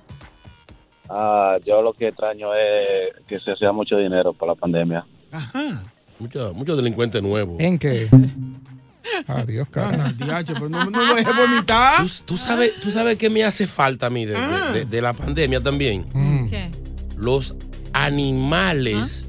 Ah, 1.09 1.56
yo 1.66 1.83
lo 1.83 1.92
que 1.92 2.09
extraño 2.09 2.48
es 2.54 3.14
que 3.28 3.38
se 3.40 3.52
hacía 3.52 3.72
mucho 3.72 3.96
dinero 3.96 4.33
por 4.33 4.48
la 4.48 4.54
pandemia. 4.54 5.04
Ajá. 5.33 5.83
Muchos 6.18 6.54
muchos 6.54 6.76
delincuentes 6.76 7.22
nuevos. 7.22 7.56
¿En 7.61 7.78
qué? 7.78 8.09
Adiós, 9.26 9.66
cara. 9.70 10.12
Diache, 10.16 10.52
pero 10.54 10.68
no, 10.68 10.85
no 10.85 11.04
lo 11.04 11.14
dejes 11.14 11.35
vomitar. 11.35 11.96
¿Tú, 12.04 12.11
tú 12.26 12.37
sabes, 12.37 12.74
¿Tú 12.80 12.90
sabes 12.90 13.16
qué 13.16 13.28
me 13.30 13.42
hace 13.42 13.66
falta 13.66 14.06
a 14.06 14.11
mí 14.11 14.26
de, 14.26 14.33
de- 14.33 14.38
Ah. 14.38 14.70
de- 14.72 14.85
de 14.85 15.02
la 15.02 15.12
pandemia 15.14 15.61
también? 15.61 16.04
¿Qué? 16.48 16.70
Los 17.16 17.54
animales 17.92 19.26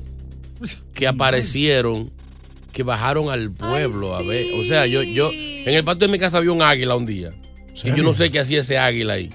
que 0.94 1.08
aparecieron, 1.08 2.12
que 2.72 2.84
bajaron 2.84 3.30
al 3.30 3.52
pueblo 3.52 4.16
a 4.16 4.22
ver. 4.24 4.46
O 4.60 4.64
sea, 4.64 4.86
yo, 4.88 5.04
yo, 5.04 5.30
en 5.34 5.74
el 5.74 5.84
patio 5.84 6.08
de 6.08 6.12
mi 6.14 6.20
casa 6.20 6.38
había 6.38 6.52
un 6.52 6.62
águila 6.62 6.96
un 6.96 7.06
día. 7.06 7.32
Y 7.84 7.96
yo 7.96 8.04
no 8.04 8.14
sé 8.14 8.30
qué 8.30 8.40
hacía 8.40 8.60
ese 8.62 8.78
águila 8.78 9.14
ahí. 9.14 9.30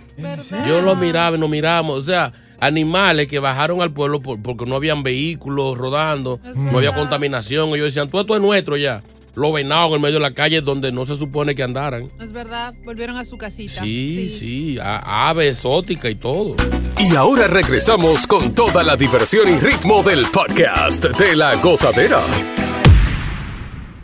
Yo 0.66 0.80
lo 0.82 0.94
miraba 0.96 1.36
y 1.36 1.40
nos 1.40 1.48
miramos. 1.50 1.98
O 1.98 2.02
sea, 2.02 2.32
animales 2.60 3.26
que 3.26 3.38
bajaron 3.38 3.82
al 3.82 3.92
pueblo 3.92 4.20
por- 4.20 4.40
porque 4.42 4.66
no 4.66 4.76
habían 4.76 5.02
vehículos 5.02 5.76
rodando, 5.76 6.40
no 6.54 6.78
había 6.78 6.94
contaminación. 6.94 7.70
Ellos 7.70 7.86
decían, 7.86 8.08
todo 8.08 8.20
esto 8.22 8.34
es 8.36 8.40
nuestro 8.42 8.76
ya. 8.76 9.02
Los 9.34 9.52
venados 9.52 9.88
en 9.88 9.94
el 9.96 10.00
medio 10.00 10.14
de 10.14 10.20
la 10.20 10.32
calle 10.32 10.62
donde 10.62 10.92
no 10.92 11.04
se 11.04 11.16
supone 11.16 11.54
que 11.54 11.62
andaran. 11.62 12.08
Es 12.20 12.32
verdad, 12.32 12.72
volvieron 12.84 13.18
a 13.18 13.24
su 13.26 13.36
casita. 13.36 13.82
Sí, 13.82 14.30
sí, 14.30 14.78
a- 14.80 15.28
ave 15.28 15.48
exótica 15.48 16.08
y 16.08 16.14
todo. 16.14 16.56
Y 16.98 17.14
ahora 17.16 17.46
regresamos 17.46 18.26
con 18.26 18.54
toda 18.54 18.82
la 18.82 18.96
diversión 18.96 19.46
y 19.48 19.58
ritmo 19.58 20.02
del 20.02 20.24
podcast 20.26 21.04
de 21.04 21.36
la 21.36 21.56
gozadera. 21.56 22.22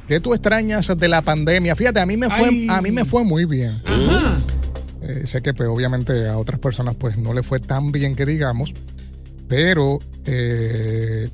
¿Qué 0.09 0.21
tú 0.21 0.35
extrañas 0.35 0.91
de 0.97 1.09
la 1.09 1.23
pandemia? 1.23 1.75
Fíjate, 1.77 2.01
a 2.01 2.07
mí 2.07 2.17
me 2.17 2.27
fue, 2.29 2.49
Ay. 2.49 2.67
a 2.69 2.83
mí 2.83 2.91
me 2.91 3.05
fue 3.05 3.25
muy 3.25 3.45
bien. 3.45 3.81
Eh, 5.03 5.27
sé 5.27 5.43
que 5.43 5.55
pues, 5.55 5.69
obviamente 5.69 6.29
a 6.29 6.39
otras 6.39 6.61
personas 6.61 6.95
pues 6.97 7.17
no 7.19 7.33
le 7.35 7.43
fue 7.43 7.59
tan 7.61 7.91
bien 7.93 8.15
que 8.15 8.25
digamos, 8.27 8.73
pero 9.49 9.99
eh, 10.27 11.29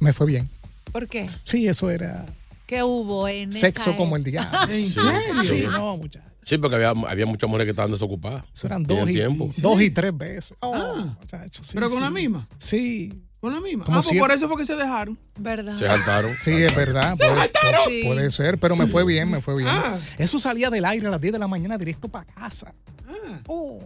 me 0.00 0.12
fue 0.12 0.26
bien. 0.26 0.48
¿Por 0.92 1.08
qué? 1.08 1.28
Sí, 1.44 1.66
eso 1.68 1.90
era 1.90 2.26
¿Qué 2.66 2.82
hubo 2.82 3.26
en 3.28 3.52
sexo 3.52 3.90
esa 3.90 3.96
como 3.96 4.16
el 4.16 4.24
diablo. 4.24 4.58
¿En 4.74 4.84
Sí, 4.84 4.92
serio? 4.92 5.42
Sí, 5.42 5.64
no, 5.70 5.96
muchachos. 5.96 6.28
Sí, 6.44 6.56
porque 6.58 6.76
había, 6.76 6.90
había 7.08 7.26
muchas 7.26 7.48
mujeres 7.48 7.66
que 7.66 7.70
estaban 7.70 7.90
desocupadas. 7.90 8.44
Eso 8.54 8.66
eran 8.68 8.82
dos 8.84 9.08
y, 9.10 9.12
tiempo. 9.14 9.50
dos 9.58 9.82
y 9.82 9.90
tres 9.90 10.16
veces. 10.16 10.54
Oh, 10.60 10.74
Ah. 10.74 11.16
muchachos, 11.20 11.66
sí, 11.66 11.72
¿Pero 11.74 11.88
con 11.88 11.96
sí. 11.98 12.02
la 12.04 12.10
misma? 12.10 12.48
Sí. 12.58 13.22
Con 13.40 13.52
la 13.54 13.60
misma. 13.60 13.84
Como 13.84 13.98
ah, 13.98 14.02
pues 14.04 14.18
por 14.18 14.32
eso 14.32 14.48
fue 14.48 14.56
que 14.56 14.66
se 14.66 14.74
dejaron. 14.74 15.16
¿Verdad? 15.38 15.76
Se 15.76 15.86
saltaron. 15.86 16.36
Sí, 16.38 16.50
es 16.50 16.74
verdad. 16.74 17.12
¡Se 17.16 17.24
Puede, 17.24 17.34
saltaron! 17.36 17.84
puede- 17.84 18.04
puede 18.04 18.30
ser, 18.32 18.58
pero 18.58 18.74
me 18.74 18.86
fue 18.88 19.04
bien, 19.04 19.30
me 19.30 19.40
fue 19.40 19.56
bien. 19.56 19.68
Ah. 19.70 19.98
Eso 20.18 20.38
salía 20.40 20.70
del 20.70 20.84
aire 20.84 21.06
a 21.06 21.10
las 21.10 21.20
10 21.20 21.34
de 21.34 21.38
la 21.38 21.46
mañana 21.46 21.78
directo 21.78 22.08
para 22.08 22.24
casa. 22.24 22.74
Ah. 23.08 23.40
Oh. 23.46 23.78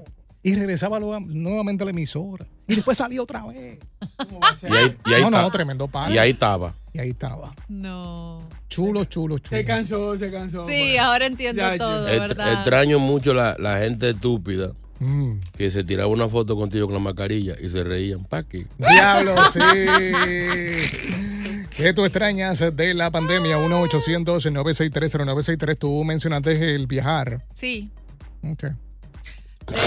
Y 0.43 0.55
regresaba 0.55 0.99
nuevamente 0.99 1.85
a 1.85 1.85
la 1.85 1.91
emisora. 1.91 2.47
Y 2.67 2.75
después 2.77 2.97
salía 2.97 3.23
otra 3.23 3.45
vez. 3.47 3.79
Y 4.63 4.75
ahí, 4.75 4.97
y 5.07 5.13
ahí 5.13 5.23
no, 5.23 5.31
no, 5.31 5.37
estaba. 5.37 5.51
tremendo 5.53 5.87
padre. 5.87 6.15
Y 6.15 6.19
ahí 6.19 6.31
estaba. 6.31 6.75
Y 6.95 6.99
ahí 6.99 7.11
estaba. 7.11 7.55
No. 7.69 8.41
Chulo, 8.69 9.05
chulo, 9.05 9.39
chulo. 9.39 9.59
Se 9.59 9.65
cansó, 9.65 10.17
se 10.17 10.31
cansó. 10.33 10.67
Sí, 10.69 10.97
ahora 10.97 11.27
entiendo 11.27 11.63
Ya, 11.63 11.77
todo, 11.77 12.05
¿verdad? 12.05 12.55
extraño 12.55 12.99
mucho 12.99 13.35
la, 13.35 13.55
la 13.59 13.79
gente 13.79 14.11
estúpida 14.11 14.73
Mm. 15.03 15.41
que 15.57 15.71
se 15.73 15.83
tiraba 15.83 16.09
una 16.09 16.29
foto 16.29 16.55
contigo 16.55 16.87
con 16.87 16.95
la 16.95 17.01
mascarilla 17.01 17.57
y 17.61 17.69
se 17.69 17.83
reían. 17.83 18.23
¿Para 18.25 18.45
qué? 18.45 18.69
Diablo, 18.79 19.35
sí. 19.53 19.59
¿Qué 21.77 21.93
tú 21.93 22.05
extrañas 22.05 22.63
de 22.77 22.95
la 22.95 23.11
pandemia? 23.11 23.59
1-800-963-0963. 23.59 25.77
Tú 25.77 26.05
mencionaste 26.05 26.77
el 26.77 26.87
viajar. 26.87 27.45
Sí. 27.53 27.91
Ok. 28.45 28.63
De 28.63 28.77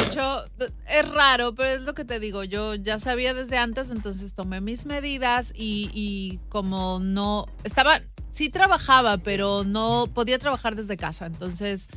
hecho, 0.10 0.44
es 0.90 1.10
raro, 1.10 1.56
pero 1.56 1.70
es 1.70 1.80
lo 1.82 1.94
que 1.94 2.04
te 2.04 2.20
digo. 2.20 2.44
Yo 2.44 2.76
ya 2.76 3.00
sabía 3.00 3.34
desde 3.34 3.58
antes, 3.58 3.92
entonces 3.92 4.34
tomé 4.34 4.60
mis 4.60 4.86
medidas 4.86 5.54
y, 5.56 5.90
y 5.94 6.42
como 6.50 7.00
no 7.00 7.46
estaba, 7.64 8.02
sí 8.32 8.50
trabajaba, 8.50 9.18
pero 9.18 9.64
no 9.64 10.10
podía 10.14 10.38
trabajar 10.40 10.76
desde 10.76 10.98
casa. 10.98 11.26
Entonces 11.26 11.88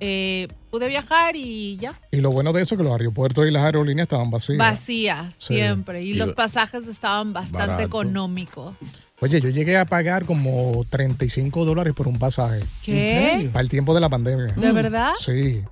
eh, 0.00 0.48
pude 0.70 0.88
viajar 0.88 1.34
y 1.36 1.76
ya. 1.78 1.98
Y 2.12 2.18
lo 2.18 2.30
bueno 2.30 2.52
de 2.52 2.62
eso 2.62 2.74
es 2.74 2.78
que 2.78 2.84
los 2.84 2.92
aeropuertos 2.92 3.46
y 3.46 3.50
las 3.50 3.62
aerolíneas 3.64 4.04
estaban 4.06 4.30
vacías. 4.30 4.58
Vacías 4.58 5.34
Sí. 5.38 5.54
siempre. 5.54 6.02
Y 6.02 6.10
Y 6.10 6.14
los 6.14 6.30
lo- 6.30 6.34
pasajes 6.34 6.86
estaban 6.86 7.32
bastante 7.32 7.66
Barato. 7.66 7.82
económicos. 7.84 8.74
Oye, 9.20 9.40
yo 9.40 9.48
llegué 9.48 9.76
a 9.76 9.84
pagar 9.84 10.24
como 10.24 10.84
35 10.88 11.64
dólares 11.64 11.92
por 11.94 12.06
un 12.06 12.18
pasaje. 12.18 12.60
¿Qué? 12.84 13.50
Para 13.52 13.62
el 13.62 13.68
tiempo 13.68 13.92
de 13.94 14.00
la 14.00 14.08
pandemia. 14.08 14.54
¿De 14.54 14.70
verdad? 14.72 15.12
Sí. 15.18 15.62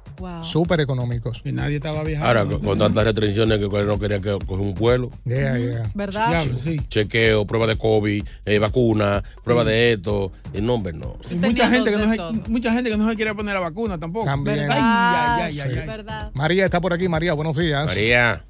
Súper 0.42 0.80
económicos. 0.80 1.42
Y 1.44 1.52
nadie 1.52 1.76
estaba 1.76 2.02
viajando. 2.02 2.26
Ahora, 2.28 2.44
con, 2.46 2.60
con 2.60 2.78
tantas 2.78 3.04
restricciones 3.04 3.58
que 3.58 3.68
no 3.68 3.98
quería 3.98 4.20
que 4.20 4.38
coger 4.46 4.66
un 4.66 4.74
vuelo. 4.74 5.10
Yeah, 5.24 5.58
yeah. 5.58 5.90
¿Verdad? 5.94 6.42
Chequeo, 6.88 7.46
prueba 7.46 7.66
de 7.66 7.76
COVID, 7.78 8.24
eh, 8.44 8.58
vacuna, 8.58 9.22
prueba 9.44 9.64
de 9.64 9.92
esto. 9.92 10.32
El 10.52 10.66
nombre 10.66 10.92
no. 10.92 11.16
Y 11.30 11.34
mucha 11.36 11.68
gente, 11.68 11.90
que 11.90 11.96
no 11.96 12.10
se, 12.42 12.50
mucha 12.50 12.72
gente 12.72 12.90
que 12.90 12.96
no 12.96 13.08
se 13.08 13.16
quiere 13.16 13.34
poner 13.34 13.54
la 13.54 13.60
vacuna 13.60 13.98
tampoco. 13.98 14.26
También. 14.26 14.70
Ay, 14.70 14.78
ay, 14.80 15.42
ay, 15.42 15.60
ay, 15.60 15.70
Sí. 15.70 15.78
ay. 16.08 16.30
María 16.34 16.64
está 16.64 16.80
por 16.80 16.92
aquí. 16.92 17.08
María, 17.08 17.32
buenos 17.34 17.56
días. 17.56 17.86
María. 17.86 18.44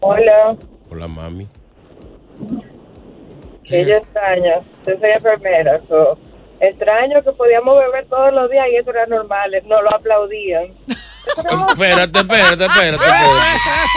Hola, 0.00 0.56
Hola, 0.90 1.06
mami. 1.08 1.46
que 3.64 3.84
yo 3.86 3.96
extraño. 3.96 4.62
Yo 4.86 4.92
soy 4.98 5.10
enfermera. 5.14 5.80
so, 5.88 6.18
extraño 6.62 7.22
que 7.22 7.32
podíamos 7.32 7.78
beber 7.78 8.06
todos 8.08 8.32
los 8.32 8.50
días 8.50 8.66
y 8.72 8.76
eso 8.76 8.90
era 8.90 9.06
normal. 9.06 9.50
No 9.66 9.82
lo 9.82 9.94
aplaudían. 9.94 10.64
Espérate, 11.68 12.18
espérate, 12.18 12.64
espérate, 12.64 13.04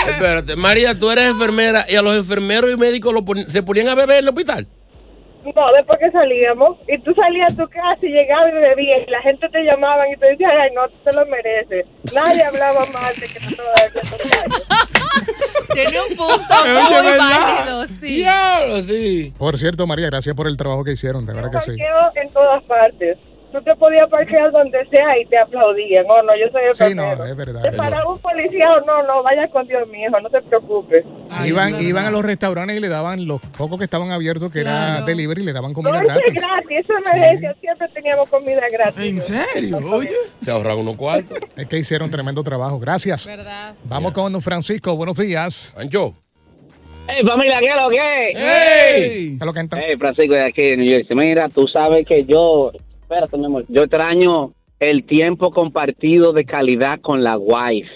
espérate. 0.07 0.55
María, 0.55 0.97
tú 0.97 1.09
eres 1.09 1.25
enfermera 1.25 1.83
y 1.89 1.95
a 1.95 2.01
los 2.01 2.15
enfermeros 2.15 2.71
y 2.71 2.77
médicos 2.77 3.11
lo 3.13 3.25
pon- 3.25 3.49
se 3.49 3.63
ponían 3.63 3.89
a 3.89 3.95
beber 3.95 4.17
en 4.19 4.23
el 4.25 4.29
hospital. 4.29 4.67
No, 5.53 5.71
después 5.73 5.99
que 5.99 6.11
salíamos, 6.11 6.77
y 6.87 6.97
tú 6.99 7.13
salías 7.13 7.53
a 7.53 7.55
tu 7.55 7.67
casa 7.69 7.99
y 8.01 8.09
llegabas 8.09 8.49
y 8.51 8.55
bebías, 8.55 9.07
y 9.07 9.11
la 9.11 9.21
gente 9.21 9.47
te 9.49 9.63
llamaba 9.63 10.09
y 10.09 10.17
te 10.17 10.27
decía, 10.27 10.49
ay, 10.49 10.71
no, 10.73 10.87
tú 10.87 10.95
te 11.03 11.13
lo 11.13 11.25
mereces. 11.27 11.85
Nadie 12.13 12.43
hablaba 12.43 12.85
mal 12.91 13.13
de 13.15 13.27
que 13.27 13.39
tú 13.39 13.55
te 13.55 13.63
Tiene 15.73 15.97
un 16.09 16.15
punto 16.15 16.55
muy 16.65 17.17
válido, 17.17 17.87
sí. 17.87 18.15
Diablo, 18.17 18.81
sí. 18.81 19.33
Por 19.37 19.57
cierto, 19.57 19.85
María, 19.85 20.07
gracias 20.07 20.35
por 20.35 20.47
el 20.47 20.57
trabajo 20.57 20.83
que 20.83 20.93
hicieron, 20.93 21.25
de 21.25 21.33
verdad 21.33 21.51
que 21.51 21.71
sí. 21.71 21.77
en 22.15 22.33
todas 22.33 22.63
partes. 22.63 23.17
Tú 23.55 23.63
te 23.63 23.73
podías 23.77 24.09
parquear 24.09 24.51
donde 24.51 24.85
sea 24.89 25.17
y 25.17 25.25
te 25.27 25.37
aplaudían. 25.37 26.05
Oh, 26.09 26.21
no, 26.23 26.33
yo 26.35 26.51
soy 26.51 26.61
Sí, 26.73 26.83
enfermero. 26.93 27.15
no, 27.19 27.23
es 27.25 27.35
verdad. 27.37 27.61
Te 27.61 27.71
paraba 27.71 28.11
un 28.11 28.19
policía 28.19 28.73
o 28.73 28.81
no, 28.85 29.01
no, 29.03 29.23
vaya 29.23 29.47
con 29.47 29.65
Dios 29.65 29.87
mío, 29.87 30.09
no 30.09 30.29
te 30.29 30.41
preocupes. 30.41 31.05
Iban, 31.45 31.81
iban 31.81 32.03
a 32.05 32.11
los 32.11 32.21
restaurantes 32.25 32.75
y 32.75 32.81
le 32.81 32.89
daban 32.89 33.25
los 33.25 33.39
pocos 33.57 33.77
que 33.77 33.85
estaban 33.85 34.11
abiertos, 34.11 34.51
que 34.51 34.59
era 34.59 35.01
delivery, 35.03 35.43
y 35.43 35.45
le 35.45 35.53
daban 35.53 35.71
No, 35.71 35.75
comida 35.75 35.99
eso 36.01 36.01
es 36.01 36.33
gratis. 36.33 36.33
gratis, 36.33 36.77
eso 36.83 36.93
es 36.97 37.05
emergencia, 37.13 37.55
siempre 37.61 37.87
teníamos 37.93 38.29
comida 38.29 38.61
gratis. 38.69 38.97
¿En 39.05 39.21
serio? 39.21 39.77
Oye. 39.93 40.09
Se 40.41 40.51
ahorran 40.51 40.79
unos 40.79 40.97
cuartos. 40.97 41.37
Es 41.55 41.65
que 41.67 41.77
hicieron 41.77 42.11
tremendo 42.11 42.43
trabajo. 42.43 42.77
Gracias. 42.77 43.25
Vamos 43.85 44.11
con 44.11 44.33
don 44.33 44.41
Francisco. 44.41 44.97
Buenos 44.97 45.15
días. 45.15 45.73
Ancho. 45.77 46.13
Hey, 47.07 47.23
familia, 47.25 47.59
¿qué 47.59 47.67
es 47.67 47.75
lo 47.75 47.89
que? 47.89 48.31
¡Hey! 48.35 49.35
¿Qué 49.39 49.45
lo 49.45 49.53
que 49.53 49.59
entra? 49.61 49.79
Hey, 49.81 49.95
Francisco 49.97 50.33
de 50.33 50.43
aquí 50.43 50.61
de 50.61 50.77
New 50.77 50.87
Jersey. 50.89 51.15
Mira, 51.15 51.47
tú 51.49 51.67
sabes 51.67 52.05
que 52.05 52.25
yo, 52.25 52.71
espérate, 53.05 53.37
mi 53.37 53.45
amor, 53.45 53.65
yo 53.69 53.83
extraño 53.83 54.51
el 54.79 55.03
tiempo 55.05 55.51
compartido 55.51 56.33
de 56.33 56.43
calidad 56.45 56.99
con 57.01 57.23
la 57.23 57.37
wife. 57.37 57.89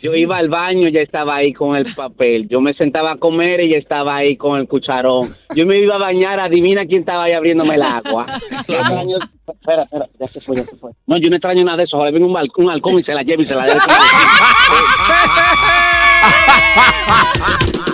Yo 0.00 0.14
iba 0.14 0.36
al 0.36 0.48
baño 0.48 0.86
y 0.86 0.92
ya 0.92 1.00
estaba 1.00 1.34
ahí 1.34 1.52
con 1.52 1.74
el 1.74 1.84
papel. 1.96 2.46
Yo 2.48 2.60
me 2.60 2.74
sentaba 2.74 3.10
a 3.12 3.16
comer 3.16 3.60
y 3.60 3.70
ya 3.70 3.76
estaba 3.76 4.14
ahí 4.14 4.36
con 4.36 4.60
el 4.60 4.68
cucharón. 4.68 5.26
Yo 5.56 5.66
me 5.66 5.78
iba 5.80 5.96
a 5.96 5.98
bañar, 5.98 6.38
adivina 6.38 6.86
quién 6.86 7.00
estaba 7.00 7.24
ahí 7.24 7.32
abriéndome 7.32 7.74
el 7.74 7.82
agua. 7.82 8.24
Yo 8.68 8.74
extraño- 8.78 9.18
Espera, 9.46 9.82
espera, 9.82 10.06
ya 10.20 10.26
se 10.28 10.40
fue, 10.40 10.56
ya 10.56 10.62
se 10.62 10.76
fue. 10.76 10.92
No, 11.06 11.18
yo 11.18 11.28
no 11.28 11.36
extraño 11.36 11.64
nada 11.64 11.76
de 11.78 11.82
eso. 11.84 11.96
Ahora 11.98 12.10
viene 12.12 12.24
un, 12.24 12.32
bal- 12.32 12.48
un 12.56 12.70
halcón 12.70 12.98
y 12.98 13.02
se 13.02 13.12
la 13.12 13.22
lleva 13.22 13.42
y 13.42 13.46
se 13.46 13.54
la 13.56 13.64
deja. 13.66 13.80